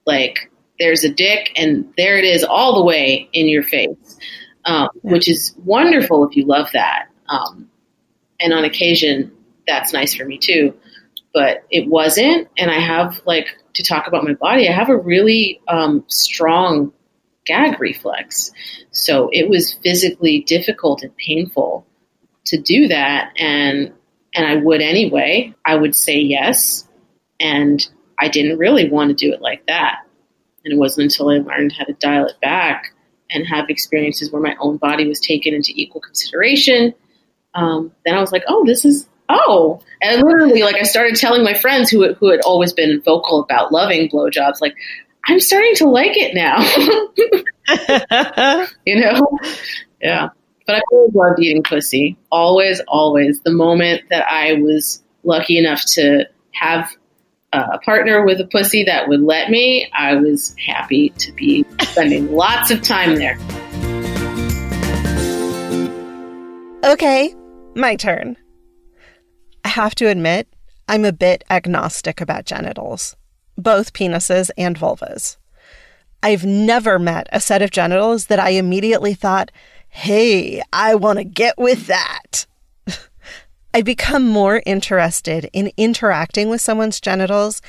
like 0.06 0.50
there's 0.78 1.04
a 1.04 1.08
dick 1.08 1.52
and 1.56 1.92
there 1.96 2.18
it 2.18 2.24
is 2.24 2.44
all 2.44 2.74
the 2.74 2.84
way 2.84 3.28
in 3.32 3.48
your 3.48 3.62
face, 3.62 4.18
um, 4.64 4.88
which 5.02 5.28
is 5.28 5.54
wonderful 5.64 6.26
if 6.26 6.36
you 6.36 6.44
love 6.44 6.68
that. 6.72 7.06
Um, 7.28 7.70
and 8.44 8.52
on 8.52 8.64
occasion, 8.64 9.32
that's 9.66 9.94
nice 9.94 10.14
for 10.14 10.26
me 10.26 10.36
too. 10.36 10.74
But 11.32 11.64
it 11.70 11.88
wasn't, 11.88 12.48
and 12.58 12.70
I 12.70 12.78
have 12.78 13.22
like 13.24 13.48
to 13.72 13.82
talk 13.82 14.06
about 14.06 14.22
my 14.22 14.34
body. 14.34 14.68
I 14.68 14.72
have 14.72 14.90
a 14.90 14.96
really 14.96 15.62
um, 15.66 16.04
strong 16.08 16.92
gag 17.46 17.80
reflex. 17.80 18.52
So 18.90 19.30
it 19.32 19.48
was 19.48 19.72
physically 19.82 20.40
difficult 20.40 21.02
and 21.02 21.16
painful 21.16 21.86
to 22.46 22.60
do 22.60 22.88
that. 22.88 23.32
And, 23.38 23.94
and 24.34 24.46
I 24.46 24.56
would 24.56 24.82
anyway. 24.82 25.54
I 25.64 25.74
would 25.74 25.94
say 25.94 26.18
yes. 26.18 26.86
And 27.40 27.84
I 28.18 28.28
didn't 28.28 28.58
really 28.58 28.90
want 28.90 29.08
to 29.08 29.14
do 29.14 29.32
it 29.32 29.40
like 29.40 29.66
that. 29.68 30.00
And 30.64 30.74
it 30.74 30.78
wasn't 30.78 31.04
until 31.04 31.30
I 31.30 31.38
learned 31.38 31.72
how 31.72 31.84
to 31.84 31.94
dial 31.94 32.26
it 32.26 32.40
back 32.42 32.94
and 33.30 33.46
have 33.46 33.70
experiences 33.70 34.30
where 34.30 34.42
my 34.42 34.54
own 34.60 34.76
body 34.76 35.08
was 35.08 35.18
taken 35.18 35.54
into 35.54 35.72
equal 35.74 36.02
consideration. 36.02 36.94
Um, 37.54 37.92
then 38.04 38.14
I 38.14 38.20
was 38.20 38.32
like, 38.32 38.44
oh, 38.48 38.64
this 38.66 38.84
is 38.84 39.08
oh, 39.28 39.80
and 40.02 40.22
literally, 40.22 40.62
like 40.62 40.76
I 40.76 40.82
started 40.82 41.16
telling 41.16 41.44
my 41.44 41.54
friends 41.54 41.90
who 41.90 42.14
who 42.14 42.30
had 42.30 42.40
always 42.40 42.72
been 42.72 43.00
vocal 43.02 43.42
about 43.42 43.72
loving 43.72 44.08
blowjobs, 44.08 44.60
like 44.60 44.74
I'm 45.26 45.40
starting 45.40 45.74
to 45.76 45.88
like 45.88 46.12
it 46.14 46.34
now. 46.34 46.60
you 48.84 49.00
know? 49.00 49.38
Yeah. 50.00 50.28
But 50.66 50.76
I 50.76 50.80
always 50.92 51.14
loved 51.14 51.40
eating 51.40 51.62
pussy. 51.62 52.16
Always, 52.30 52.80
always. 52.88 53.40
The 53.40 53.52
moment 53.52 54.02
that 54.10 54.26
I 54.28 54.54
was 54.54 55.02
lucky 55.22 55.58
enough 55.58 55.82
to 55.94 56.26
have 56.52 56.90
a 57.52 57.78
partner 57.78 58.24
with 58.24 58.40
a 58.40 58.46
pussy 58.46 58.84
that 58.84 59.08
would 59.08 59.20
let 59.20 59.50
me, 59.50 59.88
I 59.94 60.16
was 60.16 60.54
happy 60.58 61.10
to 61.10 61.32
be 61.32 61.64
spending 61.82 62.32
lots 62.32 62.70
of 62.70 62.82
time 62.82 63.16
there. 63.16 63.38
Okay, 66.84 67.34
my 67.76 67.96
turn. 67.96 68.36
I 69.64 69.68
have 69.68 69.94
to 69.96 70.08
admit, 70.08 70.48
I'm 70.88 71.04
a 71.04 71.12
bit 71.12 71.44
agnostic 71.50 72.20
about 72.20 72.44
genitals 72.44 73.16
both 73.56 73.92
penises 73.92 74.50
and 74.56 74.76
vulvas. 74.78 75.36
I've 76.22 76.44
never 76.44 76.98
met 76.98 77.28
a 77.32 77.40
set 77.40 77.62
of 77.62 77.70
genitals 77.70 78.26
that 78.26 78.38
I 78.38 78.50
immediately 78.50 79.14
thought, 79.14 79.50
hey, 79.88 80.62
I 80.72 80.94
want 80.94 81.18
to 81.18 81.24
get 81.24 81.58
with 81.58 81.86
that. 81.86 82.46
I 83.74 83.82
become 83.82 84.26
more 84.26 84.62
interested 84.64 85.50
in 85.52 85.70
interacting 85.76 86.48
with 86.48 86.60
someone's 86.60 87.00
genitals 87.00 87.60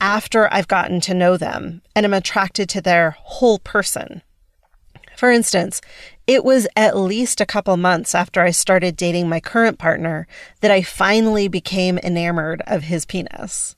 after 0.00 0.52
I've 0.52 0.68
gotten 0.68 1.00
to 1.02 1.14
know 1.14 1.36
them 1.36 1.82
and 1.94 2.06
am 2.06 2.14
attracted 2.14 2.68
to 2.70 2.80
their 2.80 3.10
whole 3.18 3.58
person. 3.58 4.22
For 5.18 5.32
instance, 5.32 5.80
it 6.28 6.44
was 6.44 6.68
at 6.76 6.96
least 6.96 7.40
a 7.40 7.46
couple 7.46 7.76
months 7.76 8.14
after 8.14 8.40
I 8.40 8.52
started 8.52 8.94
dating 8.94 9.28
my 9.28 9.40
current 9.40 9.76
partner 9.76 10.28
that 10.60 10.70
I 10.70 10.82
finally 10.82 11.48
became 11.48 11.98
enamored 11.98 12.62
of 12.68 12.84
his 12.84 13.04
penis. 13.04 13.74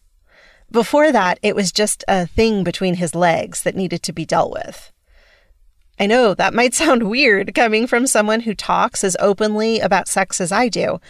Before 0.71 1.11
that, 1.11 1.39
it 1.43 1.57
was 1.57 1.73
just 1.73 2.05
a 2.07 2.27
thing 2.27 2.63
between 2.63 2.97
his 2.97 3.15
legs 3.15 3.63
that 3.63 3.75
needed 3.75 4.03
to 4.03 4.13
be 4.13 4.27
dealt 4.27 4.53
with. 4.53 4.93
I 5.99 6.05
know 6.05 6.35
that 6.35 6.53
might 6.53 6.75
sound 6.83 7.09
weird 7.09 7.55
coming 7.55 7.87
from 7.87 8.07
someone 8.07 8.41
who 8.41 8.55
talks 8.55 9.03
as 9.03 9.17
openly 9.19 9.81
about 9.81 10.09
sex 10.09 10.43
as 10.43 10.53
I 10.53 10.69
do, 10.69 11.01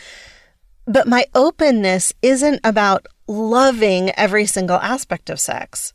but 0.87 1.09
my 1.09 1.27
openness 1.35 2.13
isn't 2.23 2.61
about 2.63 3.05
loving 3.27 4.11
every 4.11 4.47
single 4.47 4.79
aspect 4.79 5.29
of 5.29 5.41
sex. 5.41 5.93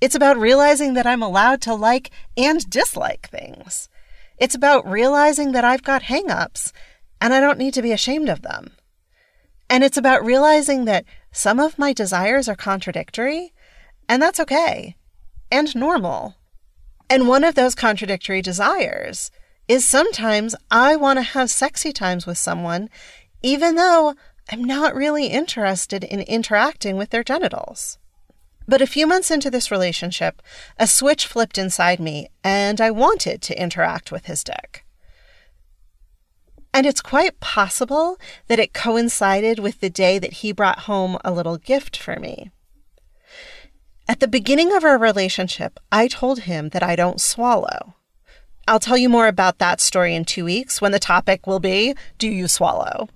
It's 0.00 0.14
about 0.14 0.38
realizing 0.38 0.94
that 0.94 1.06
I'm 1.06 1.22
allowed 1.22 1.60
to 1.62 1.74
like 1.74 2.10
and 2.36 2.68
dislike 2.70 3.28
things. 3.28 3.88
It's 4.38 4.54
about 4.54 4.88
realizing 4.88 5.52
that 5.52 5.64
I've 5.64 5.82
got 5.82 6.04
hangups 6.04 6.72
and 7.20 7.34
I 7.34 7.40
don't 7.40 7.58
need 7.58 7.74
to 7.74 7.82
be 7.82 7.92
ashamed 7.92 8.28
of 8.28 8.42
them. 8.42 8.72
And 9.68 9.82
it's 9.82 9.96
about 9.96 10.24
realizing 10.24 10.84
that 10.84 11.04
some 11.32 11.58
of 11.60 11.78
my 11.78 11.92
desires 11.92 12.48
are 12.48 12.56
contradictory, 12.56 13.52
and 14.08 14.22
that's 14.22 14.40
okay 14.40 14.96
and 15.50 15.74
normal. 15.74 16.36
And 17.10 17.28
one 17.28 17.44
of 17.44 17.54
those 17.54 17.74
contradictory 17.74 18.42
desires 18.42 19.30
is 19.66 19.84
sometimes 19.84 20.54
I 20.70 20.96
want 20.96 21.18
to 21.18 21.22
have 21.22 21.50
sexy 21.50 21.92
times 21.92 22.26
with 22.26 22.38
someone, 22.38 22.88
even 23.42 23.74
though 23.74 24.14
I'm 24.50 24.64
not 24.64 24.94
really 24.94 25.26
interested 25.26 26.04
in 26.04 26.20
interacting 26.20 26.96
with 26.96 27.10
their 27.10 27.24
genitals. 27.24 27.98
But 28.68 28.82
a 28.82 28.86
few 28.86 29.06
months 29.06 29.30
into 29.30 29.50
this 29.50 29.70
relationship, 29.70 30.42
a 30.78 30.86
switch 30.86 31.26
flipped 31.26 31.56
inside 31.56 31.98
me, 31.98 32.28
and 32.44 32.82
I 32.82 32.90
wanted 32.90 33.40
to 33.42 33.60
interact 33.60 34.12
with 34.12 34.26
his 34.26 34.44
dick. 34.44 34.84
And 36.74 36.84
it's 36.84 37.00
quite 37.00 37.40
possible 37.40 38.18
that 38.46 38.58
it 38.58 38.74
coincided 38.74 39.58
with 39.58 39.80
the 39.80 39.88
day 39.88 40.18
that 40.18 40.34
he 40.34 40.52
brought 40.52 40.80
home 40.80 41.16
a 41.24 41.32
little 41.32 41.56
gift 41.56 41.96
for 41.96 42.16
me. 42.16 42.50
At 44.06 44.20
the 44.20 44.28
beginning 44.28 44.76
of 44.76 44.84
our 44.84 44.98
relationship, 44.98 45.80
I 45.90 46.06
told 46.06 46.40
him 46.40 46.68
that 46.68 46.82
I 46.82 46.94
don't 46.94 47.22
swallow. 47.22 47.94
I'll 48.66 48.80
tell 48.80 48.98
you 48.98 49.08
more 49.08 49.28
about 49.28 49.58
that 49.58 49.80
story 49.80 50.14
in 50.14 50.26
two 50.26 50.44
weeks 50.44 50.82
when 50.82 50.92
the 50.92 50.98
topic 50.98 51.46
will 51.46 51.58
be 51.58 51.94
Do 52.18 52.28
you 52.28 52.46
swallow? 52.46 53.08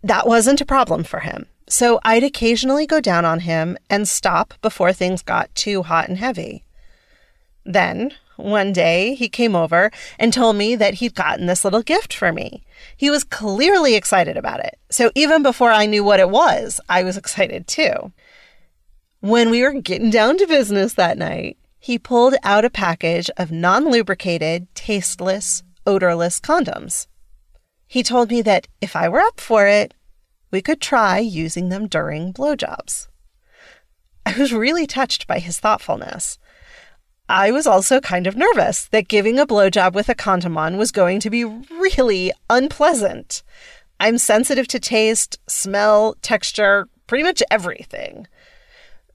That 0.00 0.28
wasn't 0.28 0.60
a 0.60 0.66
problem 0.66 1.02
for 1.02 1.20
him, 1.20 1.46
so 1.68 2.00
I'd 2.04 2.24
occasionally 2.24 2.86
go 2.86 3.00
down 3.00 3.24
on 3.24 3.40
him 3.40 3.76
and 3.88 4.08
stop 4.08 4.54
before 4.60 4.92
things 4.92 5.22
got 5.22 5.54
too 5.54 5.82
hot 5.82 6.08
and 6.08 6.18
heavy. 6.18 6.64
Then, 7.64 8.12
One 8.36 8.72
day, 8.72 9.14
he 9.14 9.28
came 9.28 9.54
over 9.54 9.92
and 10.18 10.32
told 10.32 10.56
me 10.56 10.74
that 10.74 10.94
he'd 10.94 11.14
gotten 11.14 11.46
this 11.46 11.64
little 11.64 11.82
gift 11.82 12.12
for 12.12 12.32
me. 12.32 12.64
He 12.96 13.08
was 13.08 13.22
clearly 13.22 13.94
excited 13.94 14.36
about 14.36 14.58
it. 14.58 14.76
So 14.90 15.12
even 15.14 15.44
before 15.44 15.70
I 15.70 15.86
knew 15.86 16.02
what 16.02 16.18
it 16.18 16.30
was, 16.30 16.80
I 16.88 17.04
was 17.04 17.16
excited 17.22 17.68
too. 17.68 18.12
When 19.20 19.50
we 19.50 19.62
were 19.62 19.80
getting 19.80 20.10
down 20.10 20.36
to 20.38 20.46
business 20.46 20.94
that 20.94 21.16
night, 21.16 21.56
he 21.78 21.98
pulled 21.98 22.34
out 22.42 22.64
a 22.64 22.70
package 22.70 23.30
of 23.36 23.52
non 23.52 23.90
lubricated, 23.90 24.66
tasteless, 24.74 25.62
odorless 25.86 26.40
condoms. 26.40 27.06
He 27.86 28.02
told 28.02 28.30
me 28.30 28.42
that 28.42 28.66
if 28.80 28.96
I 28.96 29.08
were 29.08 29.20
up 29.20 29.38
for 29.38 29.66
it, 29.66 29.94
we 30.54 30.62
could 30.62 30.80
try 30.80 31.18
using 31.18 31.68
them 31.68 31.88
during 31.88 32.32
blowjobs. 32.32 33.08
I 34.24 34.38
was 34.38 34.52
really 34.52 34.86
touched 34.86 35.26
by 35.26 35.40
his 35.40 35.58
thoughtfulness. 35.58 36.38
I 37.28 37.50
was 37.50 37.66
also 37.66 38.00
kind 38.00 38.28
of 38.28 38.36
nervous 38.36 38.84
that 38.86 39.08
giving 39.08 39.36
a 39.36 39.48
blowjob 39.48 39.94
with 39.94 40.08
a 40.08 40.14
condom 40.14 40.56
on 40.56 40.76
was 40.76 40.92
going 40.92 41.18
to 41.18 41.28
be 41.28 41.44
really 41.44 42.30
unpleasant. 42.48 43.42
I'm 43.98 44.16
sensitive 44.16 44.68
to 44.68 44.78
taste, 44.78 45.40
smell, 45.48 46.14
texture, 46.22 46.86
pretty 47.08 47.24
much 47.24 47.42
everything. 47.50 48.28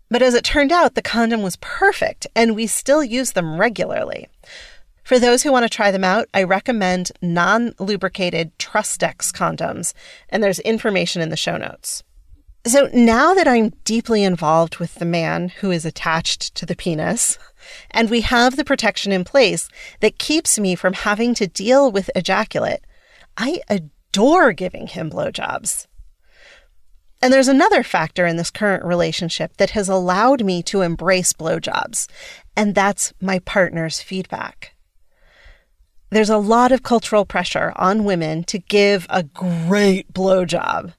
But 0.09 0.21
as 0.21 0.33
it 0.33 0.43
turned 0.43 0.73
out, 0.73 0.95
the 0.95 1.01
condom 1.01 1.41
was 1.41 1.55
perfect, 1.61 2.27
and 2.35 2.53
we 2.53 2.67
still 2.67 3.03
use 3.03 3.31
them 3.31 3.57
regularly. 3.61 4.27
For 5.09 5.17
those 5.17 5.41
who 5.41 5.51
want 5.51 5.63
to 5.63 5.75
try 5.75 5.89
them 5.89 6.03
out, 6.03 6.27
I 6.35 6.43
recommend 6.43 7.11
non 7.19 7.73
lubricated 7.79 8.55
Trustex 8.59 9.33
condoms, 9.33 9.95
and 10.29 10.43
there's 10.43 10.59
information 10.59 11.19
in 11.23 11.29
the 11.29 11.35
show 11.35 11.57
notes. 11.57 12.03
So 12.67 12.91
now 12.93 13.33
that 13.33 13.47
I'm 13.47 13.71
deeply 13.85 14.23
involved 14.23 14.77
with 14.77 14.93
the 14.93 15.05
man 15.05 15.49
who 15.49 15.71
is 15.71 15.83
attached 15.83 16.53
to 16.53 16.65
the 16.67 16.75
penis, 16.75 17.39
and 17.89 18.11
we 18.11 18.21
have 18.21 18.55
the 18.55 18.63
protection 18.63 19.11
in 19.11 19.23
place 19.23 19.67
that 20.01 20.19
keeps 20.19 20.59
me 20.59 20.75
from 20.75 20.93
having 20.93 21.33
to 21.33 21.47
deal 21.47 21.91
with 21.91 22.11
ejaculate, 22.15 22.85
I 23.35 23.61
adore 23.67 24.53
giving 24.53 24.85
him 24.85 25.09
blowjobs. 25.09 25.87
And 27.19 27.33
there's 27.33 27.47
another 27.47 27.81
factor 27.81 28.27
in 28.27 28.37
this 28.37 28.51
current 28.51 28.85
relationship 28.85 29.57
that 29.57 29.71
has 29.71 29.89
allowed 29.89 30.45
me 30.45 30.61
to 30.61 30.81
embrace 30.81 31.33
blowjobs, 31.33 32.07
and 32.55 32.75
that's 32.75 33.11
my 33.19 33.39
partner's 33.39 34.01
feedback. 34.01 34.75
There's 36.11 36.29
a 36.29 36.37
lot 36.37 36.71
of 36.71 36.81
cultural 36.81 37.23
pressure 37.23 37.71
on 37.75 38.03
women 38.03 38.43
to 38.45 38.57
give 38.57 39.05
a 39.11 39.21
great 39.21 40.11
blowjob. 40.11 40.93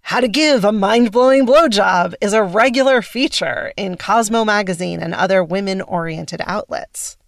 How 0.00 0.20
to 0.20 0.28
give 0.28 0.64
a 0.64 0.72
mind 0.72 1.12
blowing 1.12 1.46
blowjob 1.46 2.14
is 2.22 2.32
a 2.32 2.42
regular 2.42 3.02
feature 3.02 3.74
in 3.76 3.98
Cosmo 3.98 4.46
magazine 4.46 5.00
and 5.00 5.12
other 5.12 5.44
women 5.44 5.82
oriented 5.82 6.40
outlets. 6.46 7.18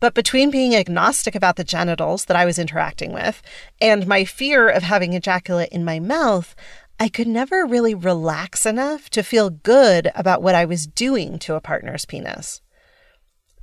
But 0.00 0.12
between 0.12 0.50
being 0.50 0.74
agnostic 0.74 1.36
about 1.36 1.54
the 1.54 1.62
genitals 1.62 2.24
that 2.24 2.36
I 2.36 2.46
was 2.46 2.58
interacting 2.58 3.12
with 3.12 3.40
and 3.80 4.08
my 4.08 4.24
fear 4.24 4.68
of 4.68 4.82
having 4.82 5.12
ejaculate 5.12 5.68
in 5.70 5.84
my 5.84 6.00
mouth, 6.00 6.56
I 6.98 7.08
could 7.08 7.28
never 7.28 7.64
really 7.64 7.94
relax 7.94 8.66
enough 8.66 9.08
to 9.10 9.22
feel 9.22 9.50
good 9.50 10.10
about 10.16 10.42
what 10.42 10.56
I 10.56 10.64
was 10.64 10.88
doing 10.88 11.38
to 11.40 11.54
a 11.54 11.60
partner's 11.60 12.04
penis. 12.04 12.60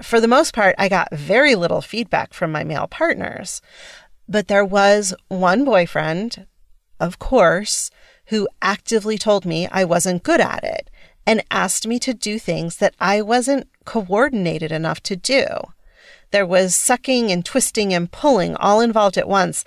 For 0.01 0.19
the 0.19 0.27
most 0.27 0.53
part, 0.53 0.75
I 0.77 0.89
got 0.89 1.13
very 1.13 1.55
little 1.55 1.81
feedback 1.81 2.33
from 2.33 2.51
my 2.51 2.63
male 2.63 2.87
partners. 2.87 3.61
But 4.27 4.47
there 4.47 4.65
was 4.65 5.13
one 5.27 5.65
boyfriend, 5.65 6.47
of 6.99 7.19
course, 7.19 7.91
who 8.27 8.47
actively 8.61 9.17
told 9.17 9.45
me 9.45 9.67
I 9.71 9.83
wasn't 9.83 10.23
good 10.23 10.41
at 10.41 10.63
it 10.63 10.89
and 11.27 11.43
asked 11.51 11.87
me 11.87 11.99
to 11.99 12.13
do 12.13 12.39
things 12.39 12.77
that 12.77 12.95
I 12.99 13.21
wasn't 13.21 13.67
coordinated 13.85 14.71
enough 14.71 15.01
to 15.03 15.15
do. 15.15 15.45
There 16.31 16.45
was 16.45 16.75
sucking 16.75 17.31
and 17.31 17.45
twisting 17.45 17.93
and 17.93 18.11
pulling 18.11 18.55
all 18.55 18.81
involved 18.81 19.17
at 19.17 19.27
once, 19.27 19.63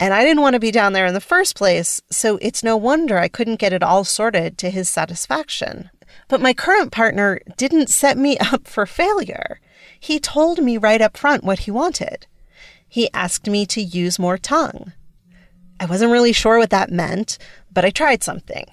and 0.00 0.12
I 0.12 0.24
didn't 0.24 0.42
want 0.42 0.54
to 0.54 0.60
be 0.60 0.70
down 0.70 0.92
there 0.92 1.06
in 1.06 1.14
the 1.14 1.20
first 1.20 1.56
place, 1.56 2.00
so 2.10 2.38
it's 2.42 2.64
no 2.64 2.76
wonder 2.76 3.18
I 3.18 3.28
couldn't 3.28 3.60
get 3.60 3.72
it 3.72 3.82
all 3.82 4.04
sorted 4.04 4.58
to 4.58 4.70
his 4.70 4.88
satisfaction. 4.88 5.90
But 6.28 6.40
my 6.40 6.52
current 6.52 6.92
partner 6.92 7.40
didn't 7.56 7.88
set 7.88 8.18
me 8.18 8.38
up 8.52 8.66
for 8.66 8.86
failure. 8.86 9.60
He 9.98 10.18
told 10.18 10.62
me 10.62 10.76
right 10.76 11.00
up 11.00 11.16
front 11.16 11.44
what 11.44 11.60
he 11.60 11.70
wanted. 11.70 12.26
He 12.88 13.12
asked 13.12 13.46
me 13.46 13.66
to 13.66 13.82
use 13.82 14.18
more 14.18 14.38
tongue. 14.38 14.92
I 15.80 15.86
wasn't 15.86 16.12
really 16.12 16.32
sure 16.32 16.58
what 16.58 16.70
that 16.70 16.90
meant, 16.90 17.38
but 17.72 17.84
I 17.84 17.90
tried 17.90 18.22
something. 18.22 18.64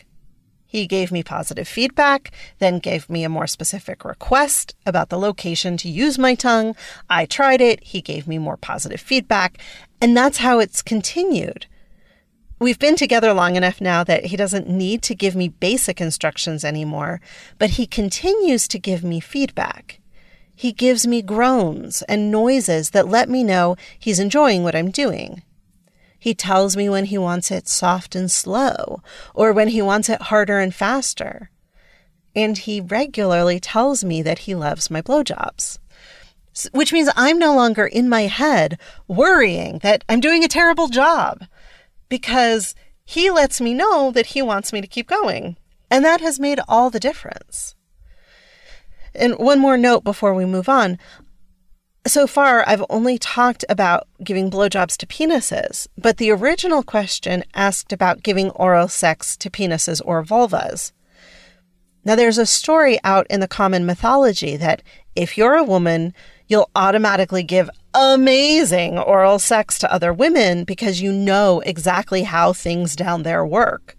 He 0.65 0.87
gave 0.87 1.11
me 1.11 1.23
positive 1.23 1.67
feedback, 1.67 2.31
then 2.59 2.79
gave 2.79 3.09
me 3.09 3.23
a 3.23 3.29
more 3.29 3.47
specific 3.47 4.03
request 4.03 4.75
about 4.85 5.09
the 5.09 5.17
location 5.17 5.77
to 5.77 5.89
use 5.89 6.17
my 6.17 6.35
tongue. 6.35 6.75
I 7.09 7.25
tried 7.25 7.61
it, 7.61 7.81
he 7.81 8.01
gave 8.01 8.27
me 8.27 8.37
more 8.39 8.57
positive 8.57 8.99
feedback, 8.99 9.57
and 10.01 10.17
that's 10.17 10.39
how 10.39 10.59
it's 10.59 10.81
continued. 10.81 11.67
We've 12.59 12.79
been 12.79 12.95
together 12.95 13.33
long 13.33 13.55
enough 13.55 13.79
now 13.79 14.03
that 14.05 14.25
he 14.25 14.37
doesn't 14.37 14.67
need 14.67 15.01
to 15.03 15.15
give 15.15 15.35
me 15.35 15.49
basic 15.49 16.01
instructions 16.01 16.65
anymore, 16.65 17.21
but 17.57 17.71
he 17.71 17.85
continues 17.85 18.67
to 18.69 18.79
give 18.79 19.03
me 19.03 19.19
feedback. 19.19 19.99
He 20.55 20.71
gives 20.71 21.05
me 21.05 21.21
groans 21.21 22.01
and 22.03 22.31
noises 22.31 22.91
that 22.91 23.07
let 23.07 23.29
me 23.29 23.43
know 23.43 23.75
he's 23.99 24.19
enjoying 24.19 24.63
what 24.63 24.75
I'm 24.75 24.89
doing. 24.89 25.43
He 26.17 26.33
tells 26.33 26.75
me 26.75 26.89
when 26.89 27.05
he 27.05 27.17
wants 27.17 27.51
it 27.51 27.67
soft 27.67 28.15
and 28.15 28.31
slow, 28.31 29.01
or 29.33 29.51
when 29.51 29.67
he 29.67 29.81
wants 29.81 30.09
it 30.09 30.23
harder 30.23 30.59
and 30.59 30.73
faster. 30.73 31.51
And 32.35 32.57
he 32.57 32.81
regularly 32.81 33.59
tells 33.59 34.03
me 34.03 34.21
that 34.21 34.39
he 34.39 34.55
loves 34.55 34.89
my 34.89 35.01
blowjobs. 35.01 35.77
Which 36.71 36.93
means 36.93 37.09
I'm 37.15 37.37
no 37.37 37.53
longer 37.53 37.85
in 37.85 38.07
my 38.07 38.23
head 38.23 38.79
worrying 39.07 39.79
that 39.79 40.03
I'm 40.07 40.21
doing 40.21 40.43
a 40.43 40.47
terrible 40.47 40.87
job 40.87 41.43
because 42.07 42.75
he 43.03 43.29
lets 43.29 43.59
me 43.59 43.73
know 43.73 44.09
that 44.11 44.27
he 44.27 44.41
wants 44.41 44.71
me 44.71 44.81
to 44.81 44.87
keep 44.87 45.07
going. 45.07 45.57
And 45.91 46.03
that 46.03 46.21
has 46.21 46.39
made 46.39 46.59
all 46.67 46.89
the 46.89 46.99
difference. 46.99 47.74
And 49.17 49.37
one 49.37 49.59
more 49.59 49.77
note 49.77 50.03
before 50.03 50.33
we 50.33 50.45
move 50.45 50.69
on. 50.69 50.97
So 52.07 52.27
far, 52.27 52.63
I've 52.67 52.85
only 52.89 53.17
talked 53.17 53.65
about 53.67 54.07
giving 54.23 54.51
blowjobs 54.51 54.95
to 54.97 55.07
penises, 55.07 55.87
but 55.97 56.17
the 56.17 56.29
original 56.29 56.83
question 56.83 57.43
asked 57.55 57.91
about 57.91 58.21
giving 58.21 58.51
oral 58.51 58.87
sex 58.87 59.35
to 59.37 59.49
penises 59.49 60.01
or 60.05 60.23
vulvas. 60.23 60.91
Now, 62.03 62.15
there's 62.15 62.37
a 62.37 62.45
story 62.45 62.99
out 63.03 63.25
in 63.31 63.39
the 63.39 63.47
common 63.47 63.87
mythology 63.87 64.55
that 64.57 64.83
if 65.15 65.35
you're 65.35 65.55
a 65.55 65.63
woman, 65.63 66.13
you'll 66.47 66.69
automatically 66.75 67.41
give 67.41 67.71
amazing 67.95 68.99
oral 68.99 69.39
sex 69.39 69.79
to 69.79 69.91
other 69.91 70.13
women 70.13 70.63
because 70.63 71.01
you 71.01 71.11
know 71.11 71.61
exactly 71.61 72.21
how 72.21 72.53
things 72.53 72.95
down 72.95 73.23
there 73.23 73.43
work. 73.43 73.97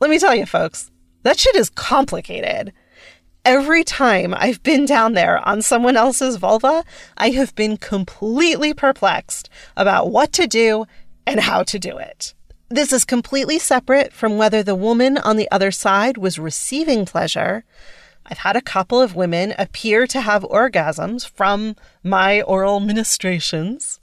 Let 0.00 0.10
me 0.10 0.18
tell 0.18 0.34
you, 0.34 0.44
folks, 0.44 0.90
that 1.22 1.38
shit 1.38 1.56
is 1.56 1.70
complicated 1.70 2.74
every 3.48 3.82
time 3.82 4.34
I've 4.36 4.62
been 4.62 4.84
down 4.84 5.14
there 5.14 5.38
on 5.48 5.62
someone 5.62 5.96
else's 5.96 6.36
vulva, 6.36 6.84
I 7.16 7.30
have 7.30 7.54
been 7.54 7.78
completely 7.78 8.74
perplexed 8.74 9.48
about 9.74 10.10
what 10.10 10.34
to 10.34 10.46
do 10.46 10.84
and 11.26 11.40
how 11.40 11.62
to 11.62 11.78
do 11.78 11.96
it. 11.96 12.34
This 12.68 12.92
is 12.92 13.06
completely 13.06 13.58
separate 13.58 14.12
from 14.12 14.36
whether 14.36 14.62
the 14.62 14.74
woman 14.74 15.16
on 15.16 15.38
the 15.38 15.50
other 15.50 15.70
side 15.70 16.18
was 16.18 16.38
receiving 16.38 17.06
pleasure. 17.06 17.64
I've 18.26 18.44
had 18.46 18.54
a 18.54 18.60
couple 18.60 19.00
of 19.00 19.16
women 19.16 19.54
appear 19.56 20.06
to 20.08 20.20
have 20.20 20.42
orgasms 20.42 21.26
from 21.26 21.74
my 22.04 22.42
oral 22.42 22.80
ministrations. 22.80 23.98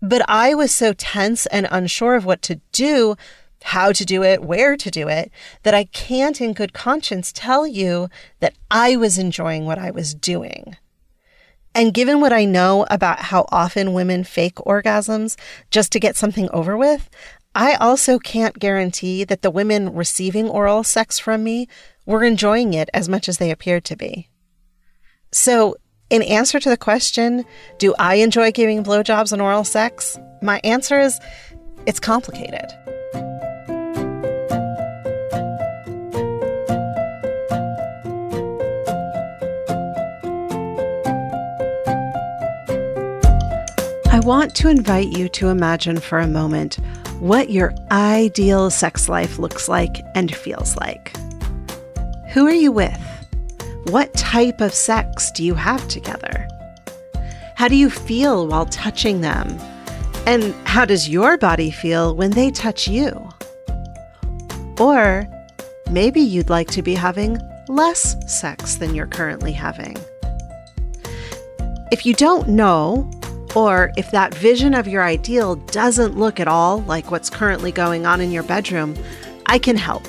But 0.00 0.22
I 0.28 0.54
was 0.54 0.72
so 0.72 0.92
tense 0.92 1.46
and 1.46 1.66
unsure 1.72 2.14
of 2.14 2.24
what 2.24 2.40
to 2.42 2.60
do 2.70 3.16
how 3.64 3.92
to 3.92 4.04
do 4.04 4.22
it, 4.22 4.42
where 4.42 4.76
to 4.76 4.90
do 4.90 5.08
it, 5.08 5.32
that 5.62 5.72
I 5.72 5.84
can't 5.84 6.38
in 6.38 6.52
good 6.52 6.74
conscience 6.74 7.32
tell 7.32 7.66
you 7.66 8.10
that 8.40 8.54
I 8.70 8.94
was 8.96 9.16
enjoying 9.16 9.64
what 9.64 9.78
I 9.78 9.90
was 9.90 10.14
doing. 10.14 10.76
And 11.74 11.94
given 11.94 12.20
what 12.20 12.32
I 12.32 12.44
know 12.44 12.86
about 12.90 13.20
how 13.20 13.46
often 13.50 13.94
women 13.94 14.22
fake 14.22 14.56
orgasms 14.56 15.36
just 15.70 15.92
to 15.92 15.98
get 15.98 16.14
something 16.14 16.50
over 16.50 16.76
with, 16.76 17.08
I 17.54 17.74
also 17.76 18.18
can't 18.18 18.58
guarantee 18.58 19.24
that 19.24 19.40
the 19.40 19.50
women 19.50 19.94
receiving 19.94 20.46
oral 20.46 20.84
sex 20.84 21.18
from 21.18 21.42
me 21.42 21.66
were 22.04 22.22
enjoying 22.22 22.74
it 22.74 22.90
as 22.92 23.08
much 23.08 23.30
as 23.30 23.38
they 23.38 23.50
appeared 23.50 23.84
to 23.86 23.96
be. 23.96 24.28
So, 25.32 25.76
in 26.10 26.22
answer 26.22 26.60
to 26.60 26.68
the 26.68 26.76
question, 26.76 27.46
do 27.78 27.94
I 27.98 28.16
enjoy 28.16 28.52
giving 28.52 28.84
blowjobs 28.84 29.32
and 29.32 29.40
oral 29.40 29.64
sex? 29.64 30.18
My 30.42 30.60
answer 30.62 31.00
is 31.00 31.18
it's 31.86 31.98
complicated. 31.98 32.66
Want 44.24 44.54
to 44.54 44.68
invite 44.70 45.08
you 45.08 45.28
to 45.28 45.50
imagine 45.50 46.00
for 46.00 46.18
a 46.18 46.26
moment 46.26 46.76
what 47.20 47.50
your 47.50 47.74
ideal 47.90 48.70
sex 48.70 49.06
life 49.06 49.38
looks 49.38 49.68
like 49.68 50.00
and 50.14 50.34
feels 50.34 50.78
like. 50.78 51.14
Who 52.32 52.46
are 52.46 52.52
you 52.52 52.72
with? 52.72 52.98
What 53.90 54.14
type 54.14 54.62
of 54.62 54.72
sex 54.72 55.30
do 55.32 55.44
you 55.44 55.54
have 55.54 55.86
together? 55.88 56.48
How 57.54 57.68
do 57.68 57.76
you 57.76 57.90
feel 57.90 58.46
while 58.46 58.64
touching 58.64 59.20
them? 59.20 59.58
And 60.26 60.54
how 60.66 60.86
does 60.86 61.06
your 61.06 61.36
body 61.36 61.70
feel 61.70 62.16
when 62.16 62.30
they 62.30 62.50
touch 62.50 62.88
you? 62.88 63.28
Or 64.80 65.28
maybe 65.90 66.22
you'd 66.22 66.48
like 66.48 66.70
to 66.70 66.82
be 66.82 66.94
having 66.94 67.38
less 67.68 68.16
sex 68.26 68.76
than 68.76 68.94
you're 68.94 69.06
currently 69.06 69.52
having. 69.52 69.98
If 71.92 72.06
you 72.06 72.14
don't 72.14 72.48
know, 72.48 73.10
or 73.54 73.92
if 73.96 74.10
that 74.10 74.34
vision 74.34 74.74
of 74.74 74.88
your 74.88 75.02
ideal 75.02 75.56
doesn't 75.56 76.18
look 76.18 76.40
at 76.40 76.48
all 76.48 76.82
like 76.82 77.10
what's 77.10 77.30
currently 77.30 77.72
going 77.72 78.06
on 78.06 78.20
in 78.20 78.30
your 78.30 78.42
bedroom, 78.42 78.96
I 79.46 79.58
can 79.58 79.76
help. 79.76 80.06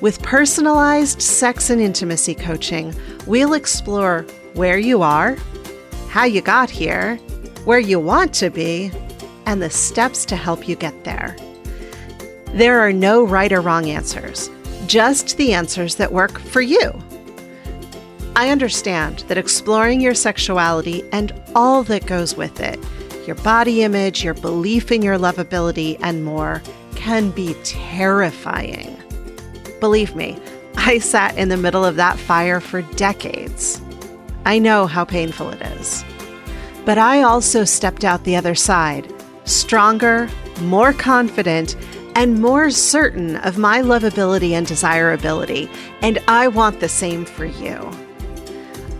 With 0.00 0.22
personalized 0.22 1.20
sex 1.20 1.70
and 1.70 1.80
intimacy 1.80 2.34
coaching, 2.34 2.94
we'll 3.26 3.52
explore 3.52 4.22
where 4.54 4.78
you 4.78 5.02
are, 5.02 5.36
how 6.08 6.24
you 6.24 6.40
got 6.40 6.70
here, 6.70 7.16
where 7.64 7.78
you 7.78 8.00
want 8.00 8.34
to 8.34 8.50
be, 8.50 8.90
and 9.46 9.62
the 9.62 9.70
steps 9.70 10.24
to 10.26 10.36
help 10.36 10.68
you 10.68 10.76
get 10.76 11.04
there. 11.04 11.36
There 12.54 12.80
are 12.80 12.92
no 12.92 13.24
right 13.24 13.52
or 13.52 13.60
wrong 13.60 13.88
answers, 13.88 14.50
just 14.86 15.36
the 15.36 15.52
answers 15.52 15.96
that 15.96 16.12
work 16.12 16.38
for 16.38 16.60
you. 16.60 16.92
I 18.40 18.48
understand 18.48 19.18
that 19.28 19.36
exploring 19.36 20.00
your 20.00 20.14
sexuality 20.14 21.04
and 21.12 21.30
all 21.54 21.82
that 21.82 22.06
goes 22.06 22.38
with 22.38 22.58
it, 22.58 22.78
your 23.26 23.36
body 23.36 23.82
image, 23.82 24.24
your 24.24 24.32
belief 24.32 24.90
in 24.90 25.02
your 25.02 25.18
lovability, 25.18 25.98
and 26.00 26.24
more, 26.24 26.62
can 26.94 27.32
be 27.32 27.54
terrifying. 27.64 28.96
Believe 29.78 30.16
me, 30.16 30.38
I 30.76 31.00
sat 31.00 31.36
in 31.36 31.50
the 31.50 31.58
middle 31.58 31.84
of 31.84 31.96
that 31.96 32.18
fire 32.18 32.60
for 32.60 32.80
decades. 32.80 33.78
I 34.46 34.58
know 34.58 34.86
how 34.86 35.04
painful 35.04 35.50
it 35.50 35.60
is. 35.60 36.02
But 36.86 36.96
I 36.96 37.20
also 37.20 37.64
stepped 37.64 38.04
out 38.04 38.24
the 38.24 38.36
other 38.36 38.54
side, 38.54 39.12
stronger, 39.44 40.30
more 40.62 40.94
confident, 40.94 41.76
and 42.16 42.40
more 42.40 42.70
certain 42.70 43.36
of 43.36 43.58
my 43.58 43.82
lovability 43.82 44.52
and 44.52 44.66
desirability, 44.66 45.70
and 46.00 46.18
I 46.26 46.48
want 46.48 46.80
the 46.80 46.88
same 46.88 47.26
for 47.26 47.44
you. 47.44 47.90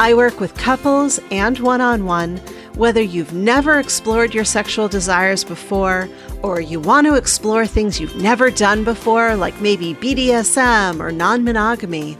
I 0.01 0.15
work 0.15 0.41
with 0.41 0.57
couples 0.57 1.21
and 1.31 1.59
one 1.59 1.83
on 1.83 2.07
one, 2.07 2.39
whether 2.75 3.03
you've 3.03 3.35
never 3.35 3.79
explored 3.79 4.33
your 4.33 4.47
sexual 4.47 4.89
desires 4.89 5.45
before, 5.45 6.09
or 6.43 6.59
you 6.59 6.81
want 6.81 7.07
to 7.07 7.17
explore 7.17 7.67
things 7.67 8.01
you've 8.01 8.17
never 8.17 8.51
done 8.51 8.83
before, 8.83 9.37
like 9.37 9.61
maybe 9.61 9.93
BDSM 9.93 11.01
or 11.01 11.13
non 11.13 11.45
monogamy, 11.45 12.17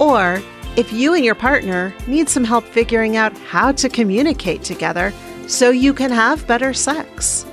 or 0.00 0.42
if 0.74 0.92
you 0.92 1.14
and 1.14 1.24
your 1.24 1.36
partner 1.36 1.94
need 2.08 2.28
some 2.28 2.42
help 2.42 2.64
figuring 2.64 3.16
out 3.16 3.38
how 3.38 3.70
to 3.70 3.88
communicate 3.88 4.64
together 4.64 5.12
so 5.46 5.70
you 5.70 5.94
can 5.94 6.10
have 6.10 6.48
better 6.48 6.74
sex. 6.74 7.46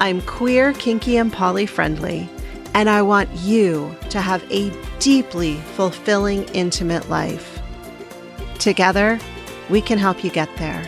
I'm 0.00 0.22
queer, 0.22 0.72
kinky, 0.72 1.18
and 1.18 1.30
poly 1.30 1.66
friendly, 1.66 2.30
and 2.72 2.88
I 2.88 3.02
want 3.02 3.28
you 3.40 3.94
to 4.08 4.22
have 4.22 4.42
a 4.50 4.72
deeply 5.00 5.56
fulfilling, 5.76 6.44
intimate 6.54 7.10
life. 7.10 7.53
Together, 8.58 9.18
we 9.68 9.80
can 9.80 9.98
help 9.98 10.24
you 10.24 10.30
get 10.30 10.54
there. 10.56 10.84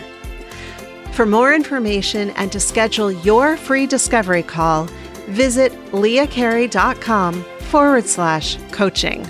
For 1.13 1.25
more 1.25 1.53
information 1.53 2.29
and 2.31 2.51
to 2.51 2.59
schedule 2.59 3.11
your 3.11 3.57
free 3.57 3.87
discovery 3.87 4.43
call, 4.43 4.87
visit 5.29 5.71
leahcarey.com 5.91 7.43
forward 7.59 8.05
slash 8.05 8.57
coaching. 8.71 9.25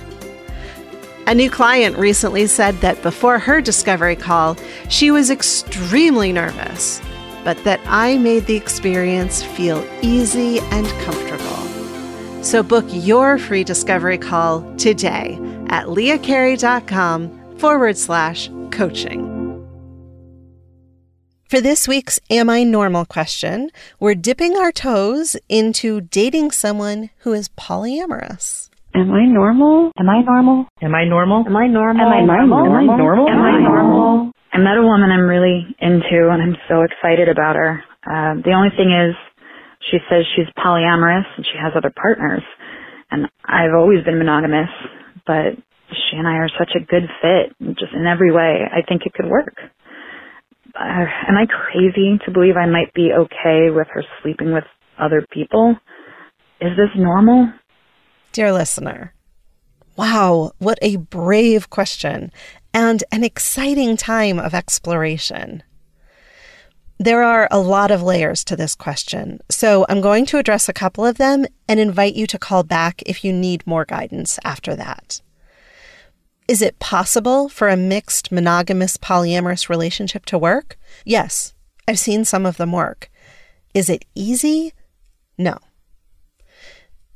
A 1.28 1.36
new 1.36 1.50
client 1.50 1.97
recently 1.97 2.47
said 2.47 2.76
that 2.76 3.02
before 3.04 3.39
her 3.39 3.62
discovery 3.62 4.15
call, 4.15 4.58
she 4.89 5.12
was 5.12 5.30
extremely 5.30 6.32
nervous, 6.32 7.02
but 7.43 7.62
that 7.63 7.82
I 7.86 8.17
made 8.17 8.45
the 8.45 8.56
experience 8.56 9.43
feel 9.43 9.86
easy 10.02 10.60
and 10.60 10.88
comfortable. 11.06 12.43
So 12.43 12.63
book 12.63 12.86
your 12.89 13.38
free 13.38 13.63
discovery 13.65 14.17
call 14.17 14.62
today 14.78 15.38
at 15.67 15.88
leahcarey.com 15.88 17.46
forward 17.59 17.97
slash 17.97 18.49
coaching. 18.71 19.37
For 21.49 21.61
this 21.61 21.87
week's 21.87 22.19
Am 22.29 22.49
I 22.49 22.63
Normal 22.63 23.05
question, 23.05 23.69
we're 24.01 24.15
dipping 24.15 24.57
our 24.57 24.73
toes 24.73 25.37
into 25.47 26.01
dating 26.01 26.51
someone 26.51 27.09
who 27.19 27.31
is 27.31 27.47
polyamorous. 27.47 28.69
Am 28.93 29.13
I 29.13 29.23
normal? 29.23 29.91
Am 29.97 30.09
I 30.09 30.23
normal? 30.23 30.65
Am 30.81 30.93
I 30.93 31.05
normal? 31.05 31.45
Am 31.47 31.55
I 31.55 31.67
normal? 31.67 32.03
Am 32.03 32.11
I 32.11 32.25
normal? 32.25 32.65
Am 32.65 32.75
I 32.75 32.97
normal? 32.97 33.27
Am 33.29 33.39
I 33.39 33.59
normal? 33.63 34.31
I 34.51 34.57
met 34.57 34.75
a 34.75 34.81
woman 34.81 35.11
I'm 35.11 35.29
really 35.29 35.63
into 35.79 36.27
and 36.33 36.41
I'm 36.41 36.57
so 36.67 36.81
excited 36.81 37.29
about 37.29 37.55
her. 37.55 37.83
Uh, 38.03 38.41
the 38.43 38.51
only 38.51 38.75
thing 38.75 38.91
is 38.91 39.15
she 39.89 39.99
says 40.09 40.25
she's 40.35 40.51
polyamorous 40.57 41.29
and 41.37 41.45
she 41.45 41.55
has 41.61 41.73
other 41.77 41.93
partners. 41.95 42.43
And 43.11 43.27
I've 43.45 43.77
always 43.77 44.03
been 44.03 44.17
monogamous, 44.17 44.69
but 45.25 45.55
she 45.89 46.17
and 46.17 46.28
I 46.28 46.36
are 46.36 46.50
such 46.58 46.71
a 46.76 46.86
good 46.86 47.04
fit, 47.21 47.56
just 47.78 47.93
in 47.93 48.06
every 48.06 48.32
way. 48.32 48.62
I 48.71 48.82
think 48.88 49.04
it 49.06 49.13
could 49.13 49.30
work. 49.30 49.56
Uh, 50.76 51.06
am 51.28 51.38
I 51.38 51.45
crazy 51.45 52.19
to 52.26 52.32
believe 52.32 52.56
I 52.58 52.67
might 52.67 52.93
be 52.93 53.12
okay 53.12 53.69
with 53.71 53.88
her 53.93 54.04
sleeping 54.21 54.54
with 54.54 54.65
other 55.00 55.26
people? 55.32 55.76
Is 56.60 56.71
this 56.76 56.89
normal? 56.95 57.52
Dear 58.32 58.52
listener, 58.52 59.13
wow, 59.95 60.52
what 60.60 60.78
a 60.82 60.97
brave 60.97 61.69
question 61.69 62.32
and 62.73 63.04
an 63.12 63.23
exciting 63.23 63.97
time 63.97 64.39
of 64.39 64.54
exploration. 64.54 65.63
There 67.00 67.23
are 67.23 67.47
a 67.52 67.60
lot 67.60 67.91
of 67.91 68.02
layers 68.02 68.43
to 68.45 68.56
this 68.56 68.73
question, 68.73 69.39
so 69.50 69.86
I'm 69.88 70.02
going 70.02 70.26
to 70.28 70.39
address 70.39 70.67
a 70.67 70.73
couple 70.73 71.06
of 71.06 71.17
them 71.17 71.45
and 71.67 71.80
invite 71.80 72.15
you 72.15 72.26
to 72.28 72.39
call 72.39 72.63
back 72.63 73.04
if 73.06 73.23
you 73.23 73.32
need 73.32 73.65
more 73.67 73.86
guidance 73.86 74.39
after 74.43 74.76
that. 74.76 75.21
Is 76.47 76.62
it 76.62 76.79
possible 76.79 77.49
for 77.49 77.67
a 77.67 77.75
mixed 77.75 78.31
monogamous 78.31 78.95
polyamorous 78.95 79.67
relationship 79.67 80.25
to 80.27 80.38
work? 80.38 80.77
Yes, 81.03 81.53
I've 81.88 81.99
seen 81.99 82.23
some 82.23 82.45
of 82.45 82.55
them 82.55 82.71
work. 82.71 83.10
Is 83.73 83.89
it 83.89 84.05
easy? 84.15 84.73
No. 85.38 85.57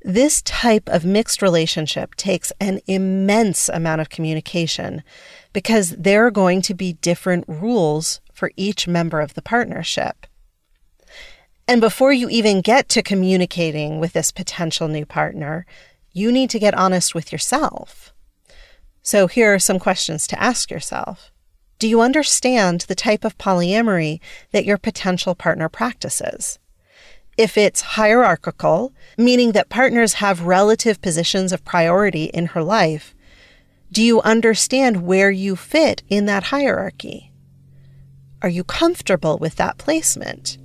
This 0.04 0.42
type 0.42 0.90
of 0.90 1.06
mixed 1.06 1.42
relationship 1.42 2.16
takes 2.16 2.52
an 2.60 2.82
immense 2.88 3.70
amount 3.70 4.02
of 4.02 4.10
communication 4.10 5.04
because 5.54 5.92
there 5.92 6.26
are 6.26 6.32
going 6.32 6.62
to 6.64 6.74
be 6.74 6.94
different 6.94 7.46
rules 7.48 8.20
for 8.34 8.52
each 8.58 8.88
member 8.88 9.22
of 9.22 9.36
the 9.36 9.42
partnership. 9.42 10.28
And 11.68 11.80
before 11.80 12.12
you 12.12 12.28
even 12.30 12.62
get 12.62 12.90
to 12.90 13.04
communicating 13.04 14.00
with 14.00 14.14
this 14.14 14.32
potential 14.32 14.88
new 14.88 15.06
partner, 15.06 15.66
you 16.12 16.32
need 16.32 16.50
to 16.50 16.60
get 16.60 16.74
honest 16.74 17.16
with 17.16 17.32
yourself. 17.32 18.11
So 19.02 19.28
here 19.28 19.54
are 19.54 19.60
some 19.60 19.80
questions 19.80 20.28
to 20.28 20.42
ask 20.42 20.70
yourself. 20.70 21.32
Do 21.80 21.88
you 21.88 22.02
understand 22.02 22.82
the 22.82 22.96
type 22.96 23.26
of 23.26 23.38
polyamory 23.38 24.20
that 24.52 24.66
your 24.66 24.78
potential 24.78 25.34
partner 25.34 25.68
practices? 25.68 26.60
If 27.38 27.58
it's 27.58 27.82
hierarchical, 27.82 28.94
meaning 29.18 29.54
that 29.54 29.70
partners 29.70 30.16
have 30.16 30.44
relative 30.44 31.02
positions 31.02 31.52
of 31.52 31.66
priority 31.66 32.26
in 32.26 32.48
her 32.48 32.62
life, 32.62 33.16
do 33.92 34.04
you 34.04 34.22
understand 34.22 35.08
where 35.08 35.32
you 35.32 35.56
fit 35.56 36.04
in 36.08 36.26
that 36.26 36.44
hierarchy? 36.44 37.32
Are 38.42 38.50
you 38.50 38.64
comfortable 38.64 39.38
with 39.38 39.56
that 39.56 39.78
placement? 39.78 40.58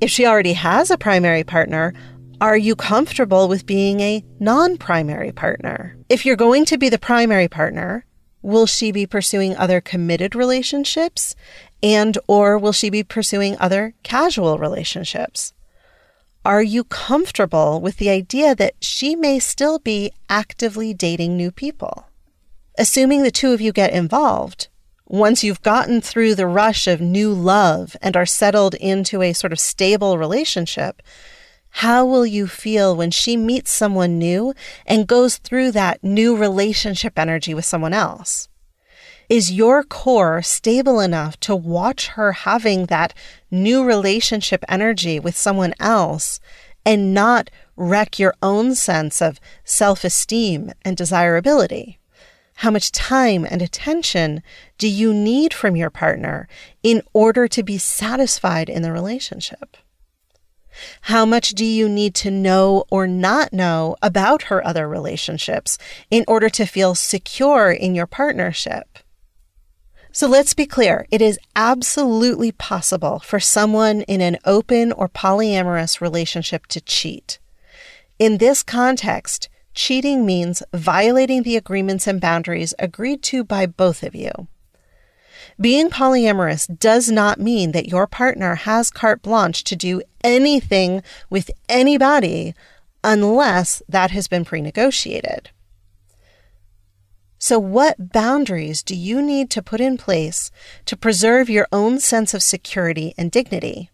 If 0.00 0.10
she 0.10 0.26
already 0.26 0.52
has 0.52 0.90
a 0.90 0.98
primary 0.98 1.44
partner, 1.44 1.94
are 2.40 2.56
you 2.56 2.76
comfortable 2.76 3.48
with 3.48 3.66
being 3.66 4.00
a 4.00 4.24
non 4.38 4.76
primary 4.76 5.32
partner? 5.32 5.96
If 6.08 6.24
you're 6.24 6.36
going 6.36 6.64
to 6.66 6.78
be 6.78 6.88
the 6.88 6.98
primary 6.98 7.48
partner, 7.48 8.04
will 8.42 8.66
she 8.66 8.92
be 8.92 9.06
pursuing 9.06 9.56
other 9.56 9.80
committed 9.80 10.36
relationships 10.36 11.34
and 11.82 12.16
or 12.28 12.56
will 12.56 12.72
she 12.72 12.90
be 12.90 13.02
pursuing 13.02 13.56
other 13.58 13.94
casual 14.02 14.58
relationships? 14.58 15.52
Are 16.44 16.62
you 16.62 16.84
comfortable 16.84 17.80
with 17.80 17.96
the 17.96 18.08
idea 18.08 18.54
that 18.54 18.74
she 18.80 19.16
may 19.16 19.38
still 19.38 19.78
be 19.80 20.12
actively 20.28 20.94
dating 20.94 21.36
new 21.36 21.50
people? 21.50 22.06
Assuming 22.78 23.22
the 23.22 23.32
two 23.32 23.52
of 23.52 23.60
you 23.60 23.72
get 23.72 23.92
involved, 23.92 24.68
once 25.06 25.42
you've 25.42 25.62
gotten 25.62 26.00
through 26.00 26.36
the 26.36 26.46
rush 26.46 26.86
of 26.86 27.00
new 27.00 27.32
love 27.32 27.96
and 28.00 28.16
are 28.16 28.26
settled 28.26 28.74
into 28.74 29.22
a 29.22 29.32
sort 29.32 29.52
of 29.52 29.58
stable 29.58 30.16
relationship, 30.16 31.02
how 31.78 32.04
will 32.04 32.26
you 32.26 32.48
feel 32.48 32.96
when 32.96 33.08
she 33.08 33.36
meets 33.36 33.70
someone 33.70 34.18
new 34.18 34.52
and 34.84 35.06
goes 35.06 35.36
through 35.36 35.70
that 35.70 36.02
new 36.02 36.36
relationship 36.36 37.16
energy 37.16 37.54
with 37.54 37.64
someone 37.64 37.94
else? 37.94 38.48
Is 39.28 39.52
your 39.52 39.84
core 39.84 40.42
stable 40.42 40.98
enough 40.98 41.38
to 41.38 41.54
watch 41.54 42.08
her 42.08 42.32
having 42.32 42.86
that 42.86 43.14
new 43.48 43.84
relationship 43.84 44.64
energy 44.68 45.20
with 45.20 45.36
someone 45.36 45.72
else 45.78 46.40
and 46.84 47.14
not 47.14 47.48
wreck 47.76 48.18
your 48.18 48.34
own 48.42 48.74
sense 48.74 49.22
of 49.22 49.38
self 49.62 50.02
esteem 50.02 50.72
and 50.84 50.96
desirability? 50.96 52.00
How 52.54 52.72
much 52.72 52.90
time 52.90 53.46
and 53.48 53.62
attention 53.62 54.42
do 54.78 54.88
you 54.88 55.14
need 55.14 55.54
from 55.54 55.76
your 55.76 55.90
partner 55.90 56.48
in 56.82 57.02
order 57.12 57.46
to 57.46 57.62
be 57.62 57.78
satisfied 57.78 58.68
in 58.68 58.82
the 58.82 58.90
relationship? 58.90 59.76
How 61.02 61.24
much 61.24 61.50
do 61.50 61.64
you 61.64 61.88
need 61.88 62.14
to 62.16 62.30
know 62.30 62.84
or 62.90 63.06
not 63.06 63.52
know 63.52 63.96
about 64.02 64.44
her 64.44 64.66
other 64.66 64.88
relationships 64.88 65.78
in 66.10 66.24
order 66.28 66.48
to 66.50 66.66
feel 66.66 66.94
secure 66.94 67.70
in 67.70 67.94
your 67.94 68.06
partnership? 68.06 68.98
So 70.10 70.26
let's 70.26 70.54
be 70.54 70.66
clear. 70.66 71.06
It 71.10 71.22
is 71.22 71.38
absolutely 71.54 72.50
possible 72.52 73.20
for 73.20 73.38
someone 73.38 74.02
in 74.02 74.20
an 74.20 74.38
open 74.44 74.90
or 74.92 75.08
polyamorous 75.08 76.00
relationship 76.00 76.66
to 76.68 76.80
cheat. 76.80 77.38
In 78.18 78.38
this 78.38 78.62
context, 78.62 79.48
cheating 79.74 80.26
means 80.26 80.62
violating 80.74 81.44
the 81.44 81.56
agreements 81.56 82.06
and 82.06 82.20
boundaries 82.20 82.74
agreed 82.78 83.22
to 83.24 83.44
by 83.44 83.66
both 83.66 84.02
of 84.02 84.14
you. 84.14 84.48
Being 85.60 85.90
polyamorous 85.90 86.78
does 86.78 87.10
not 87.10 87.40
mean 87.40 87.72
that 87.72 87.88
your 87.88 88.06
partner 88.06 88.54
has 88.54 88.90
carte 88.90 89.22
blanche 89.22 89.64
to 89.64 89.74
do 89.74 90.02
anything 90.22 91.02
with 91.30 91.50
anybody 91.68 92.54
unless 93.02 93.82
that 93.88 94.12
has 94.12 94.28
been 94.28 94.44
pre 94.44 94.60
negotiated. 94.60 95.50
So, 97.40 97.58
what 97.58 98.12
boundaries 98.12 98.84
do 98.84 98.94
you 98.94 99.20
need 99.20 99.50
to 99.50 99.62
put 99.62 99.80
in 99.80 99.96
place 99.96 100.52
to 100.86 100.96
preserve 100.96 101.50
your 101.50 101.66
own 101.72 101.98
sense 101.98 102.34
of 102.34 102.42
security 102.42 103.14
and 103.18 103.30
dignity? 103.30 103.90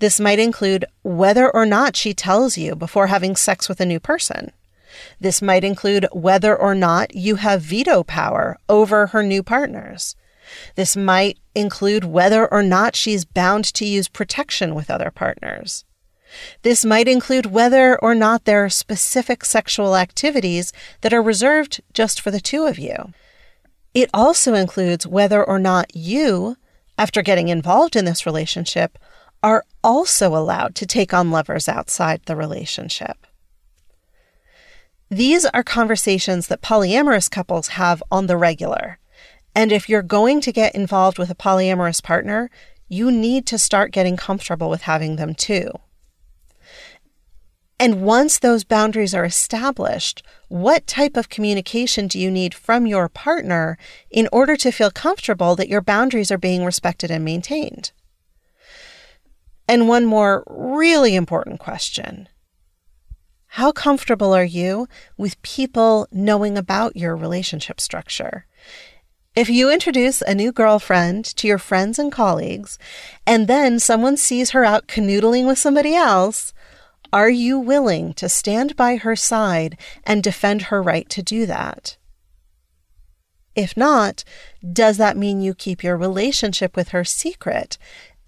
This 0.00 0.18
might 0.18 0.38
include 0.38 0.84
whether 1.02 1.48
or 1.48 1.66
not 1.66 1.94
she 1.94 2.14
tells 2.14 2.58
you 2.58 2.74
before 2.74 3.08
having 3.08 3.36
sex 3.36 3.68
with 3.68 3.80
a 3.80 3.86
new 3.86 4.00
person. 4.00 4.52
This 5.20 5.40
might 5.40 5.62
include 5.62 6.06
whether 6.12 6.56
or 6.56 6.74
not 6.74 7.14
you 7.14 7.36
have 7.36 7.62
veto 7.62 8.02
power 8.02 8.58
over 8.68 9.08
her 9.08 9.22
new 9.22 9.42
partners. 9.44 10.16
This 10.74 10.96
might 10.96 11.38
include 11.54 12.04
whether 12.04 12.46
or 12.52 12.62
not 12.62 12.96
she's 12.96 13.24
bound 13.24 13.64
to 13.74 13.84
use 13.84 14.08
protection 14.08 14.74
with 14.74 14.90
other 14.90 15.10
partners. 15.10 15.84
This 16.62 16.84
might 16.84 17.08
include 17.08 17.46
whether 17.46 17.98
or 17.98 18.14
not 18.14 18.44
there 18.44 18.64
are 18.64 18.70
specific 18.70 19.44
sexual 19.44 19.96
activities 19.96 20.72
that 21.00 21.12
are 21.12 21.22
reserved 21.22 21.80
just 21.92 22.20
for 22.20 22.30
the 22.30 22.40
two 22.40 22.66
of 22.66 22.78
you. 22.78 23.12
It 23.94 24.10
also 24.14 24.54
includes 24.54 25.06
whether 25.06 25.42
or 25.42 25.58
not 25.58 25.94
you, 25.96 26.56
after 26.96 27.22
getting 27.22 27.48
involved 27.48 27.96
in 27.96 28.04
this 28.04 28.26
relationship, 28.26 28.98
are 29.42 29.64
also 29.82 30.36
allowed 30.36 30.74
to 30.76 30.86
take 30.86 31.12
on 31.12 31.30
lovers 31.30 31.68
outside 31.68 32.20
the 32.26 32.36
relationship. 32.36 33.26
These 35.10 35.44
are 35.46 35.64
conversations 35.64 36.46
that 36.46 36.62
polyamorous 36.62 37.28
couples 37.28 37.68
have 37.68 38.00
on 38.12 38.26
the 38.26 38.36
regular. 38.36 38.99
And 39.54 39.72
if 39.72 39.88
you're 39.88 40.02
going 40.02 40.40
to 40.42 40.52
get 40.52 40.74
involved 40.74 41.18
with 41.18 41.30
a 41.30 41.34
polyamorous 41.34 42.02
partner, 42.02 42.50
you 42.88 43.10
need 43.10 43.46
to 43.46 43.58
start 43.58 43.92
getting 43.92 44.16
comfortable 44.16 44.68
with 44.68 44.82
having 44.82 45.16
them 45.16 45.34
too. 45.34 45.70
And 47.78 48.02
once 48.02 48.38
those 48.38 48.62
boundaries 48.62 49.14
are 49.14 49.24
established, 49.24 50.22
what 50.48 50.86
type 50.86 51.16
of 51.16 51.30
communication 51.30 52.08
do 52.08 52.18
you 52.18 52.30
need 52.30 52.52
from 52.52 52.86
your 52.86 53.08
partner 53.08 53.78
in 54.10 54.28
order 54.30 54.54
to 54.56 54.70
feel 54.70 54.90
comfortable 54.90 55.56
that 55.56 55.70
your 55.70 55.80
boundaries 55.80 56.30
are 56.30 56.36
being 56.36 56.62
respected 56.62 57.10
and 57.10 57.24
maintained? 57.24 57.92
And 59.66 59.88
one 59.88 60.04
more 60.04 60.44
really 60.46 61.14
important 61.14 61.58
question 61.58 62.28
How 63.46 63.72
comfortable 63.72 64.34
are 64.34 64.44
you 64.44 64.86
with 65.16 65.40
people 65.40 66.06
knowing 66.12 66.58
about 66.58 66.96
your 66.96 67.16
relationship 67.16 67.80
structure? 67.80 68.44
If 69.36 69.48
you 69.48 69.70
introduce 69.70 70.22
a 70.22 70.34
new 70.34 70.50
girlfriend 70.50 71.24
to 71.36 71.46
your 71.46 71.58
friends 71.58 72.00
and 72.00 72.10
colleagues, 72.10 72.80
and 73.24 73.46
then 73.46 73.78
someone 73.78 74.16
sees 74.16 74.50
her 74.50 74.64
out 74.64 74.88
canoodling 74.88 75.46
with 75.46 75.56
somebody 75.56 75.94
else, 75.94 76.52
are 77.12 77.30
you 77.30 77.56
willing 77.56 78.12
to 78.14 78.28
stand 78.28 78.74
by 78.74 78.96
her 78.96 79.14
side 79.14 79.78
and 80.02 80.20
defend 80.20 80.62
her 80.62 80.82
right 80.82 81.08
to 81.10 81.22
do 81.22 81.46
that? 81.46 81.96
If 83.54 83.76
not, 83.76 84.24
does 84.72 84.96
that 84.96 85.16
mean 85.16 85.40
you 85.40 85.54
keep 85.54 85.84
your 85.84 85.96
relationship 85.96 86.74
with 86.74 86.88
her 86.88 87.04
secret? 87.04 87.78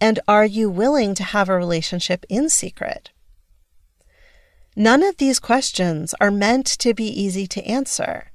And 0.01 0.21
are 0.29 0.47
you 0.47 0.71
willing 0.71 1.15
to 1.17 1.25
have 1.25 1.49
a 1.49 1.57
relationship 1.57 2.25
in 2.29 2.49
secret? 2.49 3.11
None 4.77 5.03
of 5.03 5.17
these 5.17 5.41
questions 5.41 6.15
are 6.21 6.31
meant 6.31 6.67
to 6.67 6.95
be 6.95 7.07
easy 7.07 7.49
to 7.49 7.65
answer. 7.65 8.32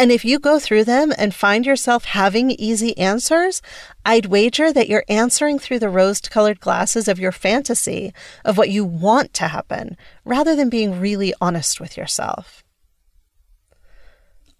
And 0.00 0.10
if 0.10 0.24
you 0.24 0.38
go 0.38 0.58
through 0.58 0.84
them 0.84 1.12
and 1.18 1.34
find 1.34 1.66
yourself 1.66 2.06
having 2.06 2.52
easy 2.52 2.96
answers, 2.96 3.60
I'd 4.02 4.24
wager 4.24 4.72
that 4.72 4.88
you're 4.88 5.04
answering 5.10 5.58
through 5.58 5.80
the 5.80 5.90
rose 5.90 6.22
colored 6.22 6.58
glasses 6.58 7.06
of 7.06 7.18
your 7.18 7.32
fantasy 7.32 8.14
of 8.42 8.56
what 8.56 8.70
you 8.70 8.82
want 8.82 9.34
to 9.34 9.48
happen 9.48 9.98
rather 10.24 10.56
than 10.56 10.70
being 10.70 10.98
really 10.98 11.34
honest 11.38 11.80
with 11.80 11.98
yourself. 11.98 12.64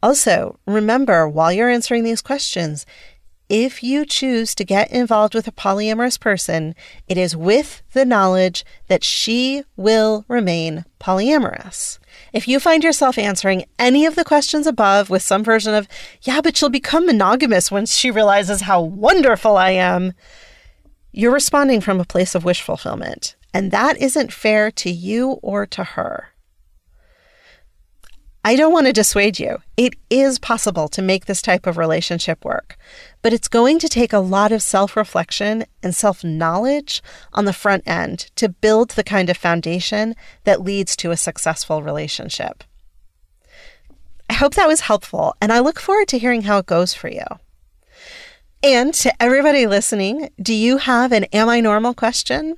Also, 0.02 0.58
remember 0.66 1.26
while 1.26 1.50
you're 1.50 1.70
answering 1.70 2.04
these 2.04 2.20
questions, 2.20 2.84
if 3.50 3.82
you 3.82 4.06
choose 4.06 4.54
to 4.54 4.64
get 4.64 4.92
involved 4.92 5.34
with 5.34 5.48
a 5.48 5.52
polyamorous 5.52 6.18
person, 6.18 6.72
it 7.08 7.18
is 7.18 7.36
with 7.36 7.82
the 7.92 8.04
knowledge 8.04 8.64
that 8.86 9.02
she 9.02 9.64
will 9.76 10.24
remain 10.28 10.84
polyamorous. 11.00 11.98
If 12.32 12.46
you 12.46 12.60
find 12.60 12.84
yourself 12.84 13.18
answering 13.18 13.64
any 13.76 14.06
of 14.06 14.14
the 14.14 14.24
questions 14.24 14.68
above 14.68 15.10
with 15.10 15.22
some 15.22 15.42
version 15.42 15.74
of, 15.74 15.88
yeah, 16.22 16.40
but 16.40 16.56
she'll 16.56 16.68
become 16.68 17.06
monogamous 17.06 17.72
once 17.72 17.96
she 17.96 18.12
realizes 18.12 18.62
how 18.62 18.80
wonderful 18.80 19.56
I 19.56 19.70
am, 19.70 20.12
you're 21.10 21.32
responding 21.32 21.80
from 21.80 21.98
a 21.98 22.04
place 22.04 22.36
of 22.36 22.44
wish 22.44 22.62
fulfillment. 22.62 23.34
And 23.52 23.72
that 23.72 24.00
isn't 24.00 24.32
fair 24.32 24.70
to 24.70 24.90
you 24.90 25.40
or 25.42 25.66
to 25.66 25.82
her. 25.82 26.28
I 28.42 28.56
don't 28.56 28.72
want 28.72 28.86
to 28.86 28.92
dissuade 28.92 29.38
you. 29.38 29.58
It 29.76 29.94
is 30.08 30.38
possible 30.38 30.88
to 30.88 31.02
make 31.02 31.26
this 31.26 31.42
type 31.42 31.66
of 31.66 31.76
relationship 31.76 32.42
work, 32.42 32.78
but 33.22 33.32
it's 33.32 33.48
going 33.48 33.78
to 33.78 33.88
take 33.88 34.12
a 34.12 34.18
lot 34.18 34.52
of 34.52 34.62
self 34.62 34.96
reflection 34.96 35.64
and 35.82 35.94
self 35.94 36.24
knowledge 36.24 37.02
on 37.32 37.44
the 37.44 37.52
front 37.52 37.86
end 37.86 38.30
to 38.36 38.48
build 38.48 38.90
the 38.90 39.04
kind 39.04 39.30
of 39.30 39.36
foundation 39.36 40.14
that 40.44 40.62
leads 40.62 40.96
to 40.96 41.10
a 41.10 41.16
successful 41.16 41.82
relationship. 41.82 42.64
I 44.28 44.34
hope 44.34 44.54
that 44.54 44.68
was 44.68 44.82
helpful, 44.82 45.34
and 45.40 45.52
I 45.52 45.58
look 45.58 45.80
forward 45.80 46.08
to 46.08 46.18
hearing 46.18 46.42
how 46.42 46.58
it 46.58 46.66
goes 46.66 46.94
for 46.94 47.08
you. 47.08 47.24
And 48.62 48.92
to 48.94 49.22
everybody 49.22 49.66
listening, 49.66 50.30
do 50.40 50.54
you 50.54 50.76
have 50.76 51.12
an 51.12 51.24
Am 51.32 51.48
I 51.48 51.60
Normal 51.60 51.94
question? 51.94 52.56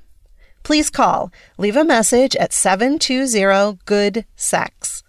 Please 0.63 0.89
call, 0.89 1.31
leave 1.57 1.75
a 1.75 1.83
message 1.83 2.35
at 2.37 2.53
720 2.53 3.79
Good 3.85 4.25
Sex. 4.35 5.02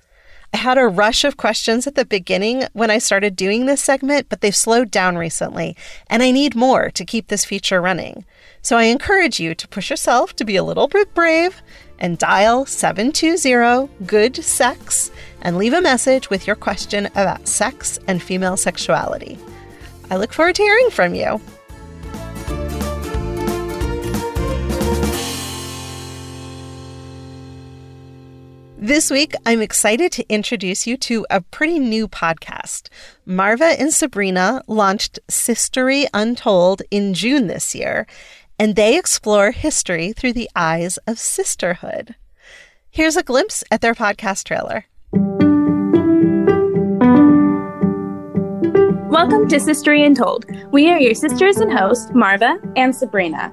I 0.54 0.58
had 0.58 0.78
a 0.78 0.86
rush 0.86 1.24
of 1.24 1.36
questions 1.36 1.84
at 1.88 1.96
the 1.96 2.04
beginning 2.04 2.62
when 2.74 2.88
I 2.88 2.98
started 2.98 3.34
doing 3.34 3.66
this 3.66 3.82
segment, 3.82 4.28
but 4.28 4.40
they've 4.40 4.54
slowed 4.54 4.88
down 4.88 5.18
recently, 5.18 5.76
and 6.08 6.22
I 6.22 6.30
need 6.30 6.54
more 6.54 6.92
to 6.92 7.04
keep 7.04 7.26
this 7.26 7.44
feature 7.44 7.82
running. 7.82 8.24
So 8.62 8.76
I 8.76 8.84
encourage 8.84 9.40
you 9.40 9.56
to 9.56 9.66
push 9.66 9.90
yourself 9.90 10.36
to 10.36 10.44
be 10.44 10.54
a 10.54 10.62
little 10.62 10.86
bit 10.86 11.12
brave 11.12 11.60
and 11.98 12.18
dial 12.18 12.66
720 12.66 13.88
Good 14.06 14.36
Sex 14.44 15.10
and 15.42 15.58
leave 15.58 15.72
a 15.72 15.80
message 15.80 16.30
with 16.30 16.46
your 16.46 16.54
question 16.54 17.06
about 17.16 17.48
sex 17.48 17.98
and 18.06 18.22
female 18.22 18.56
sexuality. 18.56 19.36
I 20.08 20.18
look 20.18 20.32
forward 20.32 20.54
to 20.54 20.62
hearing 20.62 20.90
from 20.90 21.16
you. 21.16 21.40
This 28.84 29.10
week, 29.10 29.32
I'm 29.46 29.62
excited 29.62 30.12
to 30.12 30.28
introduce 30.28 30.86
you 30.86 30.98
to 30.98 31.24
a 31.30 31.40
pretty 31.40 31.78
new 31.78 32.06
podcast. 32.06 32.90
Marva 33.24 33.80
and 33.80 33.94
Sabrina 33.94 34.60
launched 34.66 35.18
Sistery 35.26 36.04
Untold 36.12 36.82
in 36.90 37.14
June 37.14 37.46
this 37.46 37.74
year, 37.74 38.06
and 38.58 38.76
they 38.76 38.98
explore 38.98 39.52
history 39.52 40.12
through 40.12 40.34
the 40.34 40.50
eyes 40.54 40.98
of 41.06 41.18
sisterhood. 41.18 42.14
Here's 42.90 43.16
a 43.16 43.22
glimpse 43.22 43.64
at 43.70 43.80
their 43.80 43.94
podcast 43.94 44.44
trailer. 44.44 44.84
Welcome 49.08 49.48
to 49.48 49.56
Sistery 49.56 50.04
Untold. 50.04 50.44
We 50.72 50.90
are 50.90 51.00
your 51.00 51.14
sisters 51.14 51.56
and 51.56 51.72
hosts, 51.72 52.10
Marva 52.12 52.58
and 52.76 52.94
Sabrina. 52.94 53.50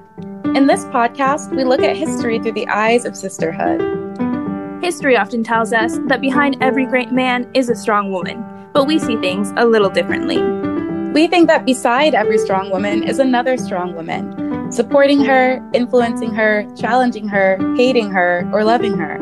In 0.54 0.66
this 0.66 0.84
podcast, 0.84 1.56
we 1.56 1.64
look 1.64 1.80
at 1.80 1.96
history 1.96 2.38
through 2.38 2.52
the 2.52 2.68
eyes 2.68 3.06
of 3.06 3.16
sisterhood. 3.16 4.11
History 4.82 5.16
often 5.16 5.44
tells 5.44 5.72
us 5.72 6.00
that 6.08 6.20
behind 6.20 6.56
every 6.60 6.86
great 6.86 7.12
man 7.12 7.48
is 7.54 7.70
a 7.70 7.76
strong 7.76 8.10
woman, 8.10 8.44
but 8.74 8.88
we 8.88 8.98
see 8.98 9.16
things 9.18 9.52
a 9.56 9.64
little 9.64 9.88
differently. 9.88 10.42
We 11.12 11.28
think 11.28 11.46
that 11.46 11.64
beside 11.64 12.14
every 12.14 12.36
strong 12.36 12.68
woman 12.68 13.04
is 13.04 13.20
another 13.20 13.56
strong 13.56 13.94
woman, 13.94 14.72
supporting 14.72 15.20
her, 15.20 15.64
influencing 15.72 16.34
her, 16.34 16.66
challenging 16.74 17.28
her, 17.28 17.58
hating 17.76 18.10
her, 18.10 18.50
or 18.52 18.64
loving 18.64 18.98
her. 18.98 19.20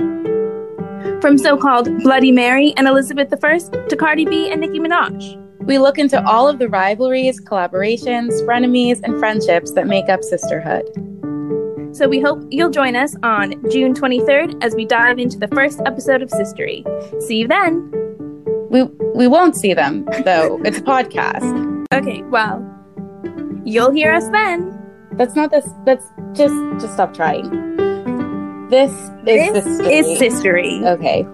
From 1.20 1.36
so 1.36 1.58
called 1.58 1.94
Bloody 1.98 2.32
Mary 2.32 2.72
and 2.78 2.88
Elizabeth 2.88 3.28
I 3.44 3.58
to 3.58 3.96
Cardi 3.98 4.24
B 4.24 4.50
and 4.50 4.62
Nicki 4.62 4.78
Minaj. 4.78 5.36
We 5.66 5.78
look 5.78 5.98
into 5.98 6.24
all 6.26 6.48
of 6.48 6.58
the 6.58 6.70
rivalries, 6.70 7.38
collaborations, 7.38 8.32
frenemies, 8.46 9.02
and 9.02 9.18
friendships 9.18 9.72
that 9.72 9.86
make 9.86 10.08
up 10.08 10.22
sisterhood. 10.22 10.88
So 12.00 12.08
we 12.08 12.18
hope 12.18 12.42
you'll 12.48 12.70
join 12.70 12.96
us 12.96 13.14
on 13.22 13.50
June 13.70 13.92
23rd 13.92 14.64
as 14.64 14.74
we 14.74 14.86
dive 14.86 15.18
into 15.18 15.38
the 15.38 15.48
first 15.48 15.82
episode 15.84 16.22
of 16.22 16.30
Sistery. 16.30 16.82
See 17.24 17.36
you 17.40 17.46
then. 17.46 17.92
We 18.70 18.84
we 19.14 19.28
won't 19.28 19.54
see 19.54 19.74
them 19.74 20.06
though. 20.24 20.58
it's 20.64 20.78
a 20.78 20.80
podcast. 20.80 21.84
Okay, 21.92 22.22
well, 22.22 22.64
you'll 23.66 23.90
hear 23.90 24.14
us 24.14 24.26
then. 24.30 24.80
That's 25.12 25.36
not 25.36 25.50
this. 25.50 25.68
That's 25.84 26.06
just 26.32 26.54
just 26.80 26.94
stop 26.94 27.12
trying. 27.12 27.50
This 28.70 28.92
is 28.92 29.52
This 29.52 29.66
sistery. 29.66 29.92
is 29.92 30.06
Sistery. 30.22 30.86
Okay. 30.86 31.26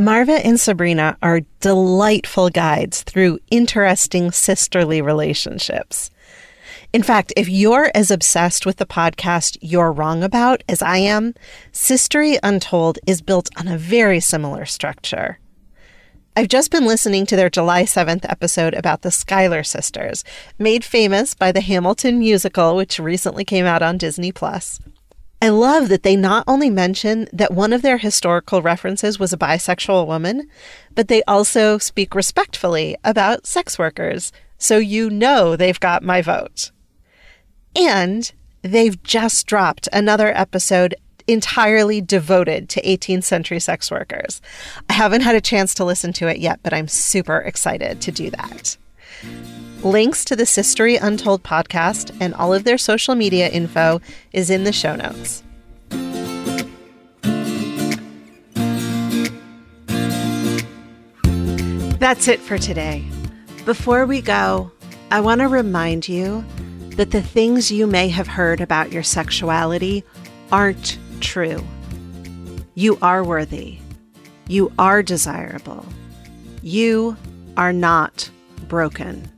Marva 0.00 0.46
and 0.46 0.60
Sabrina 0.60 1.18
are 1.20 1.40
delightful 1.58 2.48
guides 2.48 3.02
through 3.02 3.40
interesting 3.50 4.30
sisterly 4.30 5.02
relationships. 5.02 6.12
In 6.90 7.02
fact, 7.02 7.34
if 7.36 7.50
you're 7.50 7.90
as 7.94 8.10
obsessed 8.10 8.64
with 8.64 8.78
the 8.78 8.86
podcast 8.86 9.58
You're 9.60 9.92
Wrong 9.92 10.22
About 10.22 10.64
as 10.66 10.80
I 10.80 10.96
am, 10.96 11.34
Sistery 11.70 12.38
Untold 12.42 12.98
is 13.06 13.20
built 13.20 13.50
on 13.58 13.68
a 13.68 13.76
very 13.76 14.20
similar 14.20 14.64
structure. 14.64 15.38
I've 16.34 16.48
just 16.48 16.70
been 16.70 16.86
listening 16.86 17.26
to 17.26 17.36
their 17.36 17.50
July 17.50 17.82
7th 17.82 18.24
episode 18.26 18.72
about 18.72 19.02
the 19.02 19.10
Schuyler 19.10 19.62
sisters, 19.62 20.24
made 20.58 20.82
famous 20.82 21.34
by 21.34 21.52
the 21.52 21.60
Hamilton 21.60 22.18
musical, 22.18 22.74
which 22.74 22.98
recently 22.98 23.44
came 23.44 23.66
out 23.66 23.82
on 23.82 23.98
Disney 23.98 24.32
Plus. 24.32 24.80
I 25.42 25.50
love 25.50 25.90
that 25.90 26.04
they 26.04 26.16
not 26.16 26.44
only 26.46 26.70
mention 26.70 27.28
that 27.34 27.52
one 27.52 27.74
of 27.74 27.82
their 27.82 27.98
historical 27.98 28.62
references 28.62 29.18
was 29.18 29.34
a 29.34 29.38
bisexual 29.38 30.06
woman, 30.06 30.48
but 30.94 31.08
they 31.08 31.22
also 31.24 31.76
speak 31.76 32.14
respectfully 32.14 32.96
about 33.04 33.46
sex 33.46 33.78
workers, 33.78 34.32
so 34.56 34.78
you 34.78 35.10
know 35.10 35.54
they've 35.54 35.78
got 35.78 36.02
my 36.02 36.22
vote. 36.22 36.70
And 37.78 38.30
they've 38.62 39.00
just 39.04 39.46
dropped 39.46 39.88
another 39.92 40.36
episode 40.36 40.96
entirely 41.28 42.00
devoted 42.00 42.68
to 42.70 42.82
18th 42.82 43.22
century 43.22 43.60
sex 43.60 43.90
workers. 43.90 44.40
I 44.90 44.94
haven't 44.94 45.20
had 45.20 45.36
a 45.36 45.40
chance 45.40 45.74
to 45.74 45.84
listen 45.84 46.12
to 46.14 46.26
it 46.26 46.38
yet, 46.38 46.58
but 46.62 46.72
I'm 46.72 46.88
super 46.88 47.38
excited 47.38 48.00
to 48.00 48.10
do 48.10 48.30
that. 48.30 48.76
Links 49.84 50.24
to 50.24 50.34
the 50.34 50.44
Sistery 50.44 50.98
Untold 51.00 51.44
podcast 51.44 52.16
and 52.20 52.34
all 52.34 52.52
of 52.52 52.64
their 52.64 52.78
social 52.78 53.14
media 53.14 53.48
info 53.48 54.00
is 54.32 54.50
in 54.50 54.64
the 54.64 54.72
show 54.72 54.96
notes. 54.96 55.44
That's 62.00 62.26
it 62.26 62.40
for 62.40 62.58
today. 62.58 63.04
Before 63.64 64.06
we 64.06 64.20
go, 64.20 64.72
I 65.10 65.20
want 65.20 65.42
to 65.42 65.48
remind 65.48 66.08
you 66.08 66.44
that 66.98 67.12
the 67.12 67.22
things 67.22 67.70
you 67.70 67.86
may 67.86 68.08
have 68.08 68.26
heard 68.26 68.60
about 68.60 68.90
your 68.90 69.04
sexuality 69.04 70.02
aren't 70.50 70.98
true. 71.20 71.64
You 72.74 72.98
are 73.00 73.22
worthy. 73.22 73.78
You 74.48 74.72
are 74.80 75.04
desirable. 75.04 75.86
You 76.60 77.16
are 77.56 77.72
not 77.72 78.28
broken. 78.66 79.30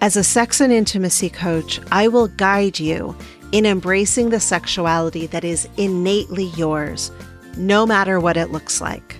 As 0.00 0.16
a 0.16 0.24
sex 0.24 0.60
and 0.60 0.72
intimacy 0.72 1.30
coach, 1.30 1.80
I 1.92 2.08
will 2.08 2.26
guide 2.26 2.80
you 2.80 3.16
in 3.52 3.64
embracing 3.64 4.30
the 4.30 4.40
sexuality 4.40 5.28
that 5.28 5.44
is 5.44 5.68
innately 5.76 6.46
yours, 6.56 7.12
no 7.56 7.86
matter 7.86 8.18
what 8.18 8.36
it 8.36 8.50
looks 8.50 8.80
like. 8.80 9.14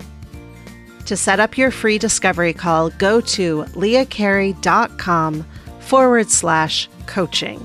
To 1.07 1.17
set 1.17 1.39
up 1.39 1.57
your 1.57 1.71
free 1.71 1.99
discovery 1.99 2.53
call, 2.53 2.91
go 2.91 3.21
to 3.21 3.63
leahcarey.com 3.75 5.47
forward 5.85 6.31
slash 6.31 6.89
coaching. 7.07 7.65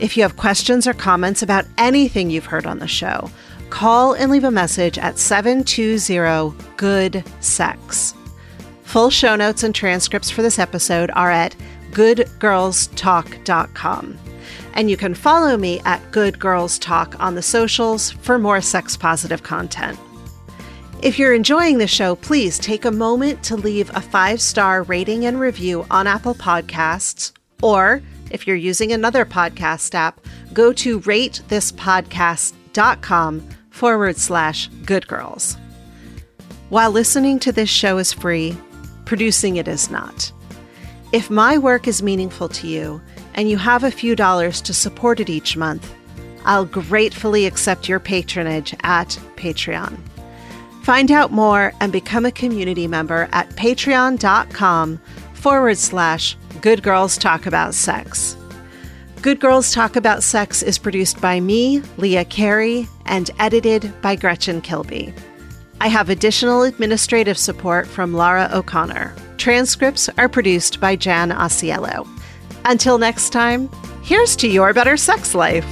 If 0.00 0.16
you 0.16 0.22
have 0.22 0.36
questions 0.36 0.86
or 0.86 0.94
comments 0.94 1.42
about 1.42 1.66
anything 1.76 2.30
you've 2.30 2.46
heard 2.46 2.66
on 2.66 2.78
the 2.78 2.88
show, 2.88 3.30
call 3.68 4.14
and 4.14 4.30
leave 4.30 4.44
a 4.44 4.50
message 4.50 4.96
at 4.98 5.18
720 5.18 6.54
Good 6.76 7.22
Sex. 7.40 8.14
Full 8.84 9.10
show 9.10 9.36
notes 9.36 9.62
and 9.62 9.74
transcripts 9.74 10.30
for 10.30 10.40
this 10.42 10.58
episode 10.58 11.10
are 11.14 11.30
at 11.30 11.54
goodgirlstalk.com. 11.92 14.18
And 14.74 14.90
you 14.90 14.96
can 14.96 15.14
follow 15.14 15.56
me 15.56 15.80
at 15.84 16.12
Good 16.12 16.38
Girls 16.38 16.78
Talk 16.78 17.18
on 17.20 17.34
the 17.34 17.42
socials 17.42 18.10
for 18.10 18.38
more 18.38 18.60
sex 18.60 18.96
positive 18.96 19.42
content. 19.42 19.98
If 21.02 21.18
you're 21.18 21.32
enjoying 21.32 21.78
the 21.78 21.86
show, 21.86 22.14
please 22.14 22.58
take 22.58 22.84
a 22.84 22.90
moment 22.90 23.42
to 23.44 23.56
leave 23.56 23.88
a 23.96 24.02
five 24.02 24.38
star 24.38 24.82
rating 24.82 25.24
and 25.24 25.40
review 25.40 25.86
on 25.90 26.06
Apple 26.06 26.34
Podcasts. 26.34 27.32
Or 27.62 28.02
if 28.30 28.46
you're 28.46 28.54
using 28.54 28.92
another 28.92 29.24
podcast 29.24 29.94
app, 29.94 30.20
go 30.52 30.74
to 30.74 31.00
ratethispodcast.com 31.00 33.48
forward 33.70 34.18
slash 34.18 34.68
good 34.84 35.08
girls. 35.08 35.56
While 36.68 36.90
listening 36.90 37.38
to 37.40 37.50
this 37.50 37.70
show 37.70 37.96
is 37.96 38.12
free, 38.12 38.54
producing 39.06 39.56
it 39.56 39.68
is 39.68 39.90
not. 39.90 40.30
If 41.12 41.30
my 41.30 41.56
work 41.56 41.88
is 41.88 42.02
meaningful 42.02 42.50
to 42.50 42.66
you 42.66 43.00
and 43.34 43.48
you 43.48 43.56
have 43.56 43.84
a 43.84 43.90
few 43.90 44.14
dollars 44.14 44.60
to 44.60 44.74
support 44.74 45.18
it 45.18 45.30
each 45.30 45.56
month, 45.56 45.94
I'll 46.44 46.66
gratefully 46.66 47.46
accept 47.46 47.88
your 47.88 48.00
patronage 48.00 48.74
at 48.82 49.18
Patreon. 49.36 49.98
Find 50.82 51.10
out 51.10 51.30
more 51.30 51.72
and 51.80 51.92
become 51.92 52.24
a 52.24 52.32
community 52.32 52.86
member 52.86 53.28
at 53.32 53.50
patreon.com 53.50 55.00
forward 55.34 55.78
slash 55.78 56.36
Good 56.60 56.82
Girls 56.82 57.16
Talk 57.16 57.46
About 57.46 57.74
Sex. 57.74 58.36
Good 59.22 59.40
Girls 59.40 59.72
Talk 59.72 59.96
About 59.96 60.22
Sex 60.22 60.62
is 60.62 60.78
produced 60.78 61.20
by 61.20 61.40
me, 61.40 61.82
Leah 61.98 62.24
Carey, 62.24 62.88
and 63.04 63.30
edited 63.38 63.92
by 64.00 64.16
Gretchen 64.16 64.60
Kilby. 64.62 65.12
I 65.82 65.88
have 65.88 66.08
additional 66.10 66.62
administrative 66.62 67.38
support 67.38 67.86
from 67.86 68.14
Lara 68.14 68.50
O'Connor. 68.52 69.14
Transcripts 69.36 70.08
are 70.18 70.28
produced 70.28 70.80
by 70.80 70.96
Jan 70.96 71.30
Asiello. 71.30 72.06
Until 72.64 72.98
next 72.98 73.30
time, 73.30 73.70
here's 74.02 74.36
to 74.36 74.48
your 74.48 74.74
better 74.74 74.96
sex 74.96 75.34
life. 75.34 75.64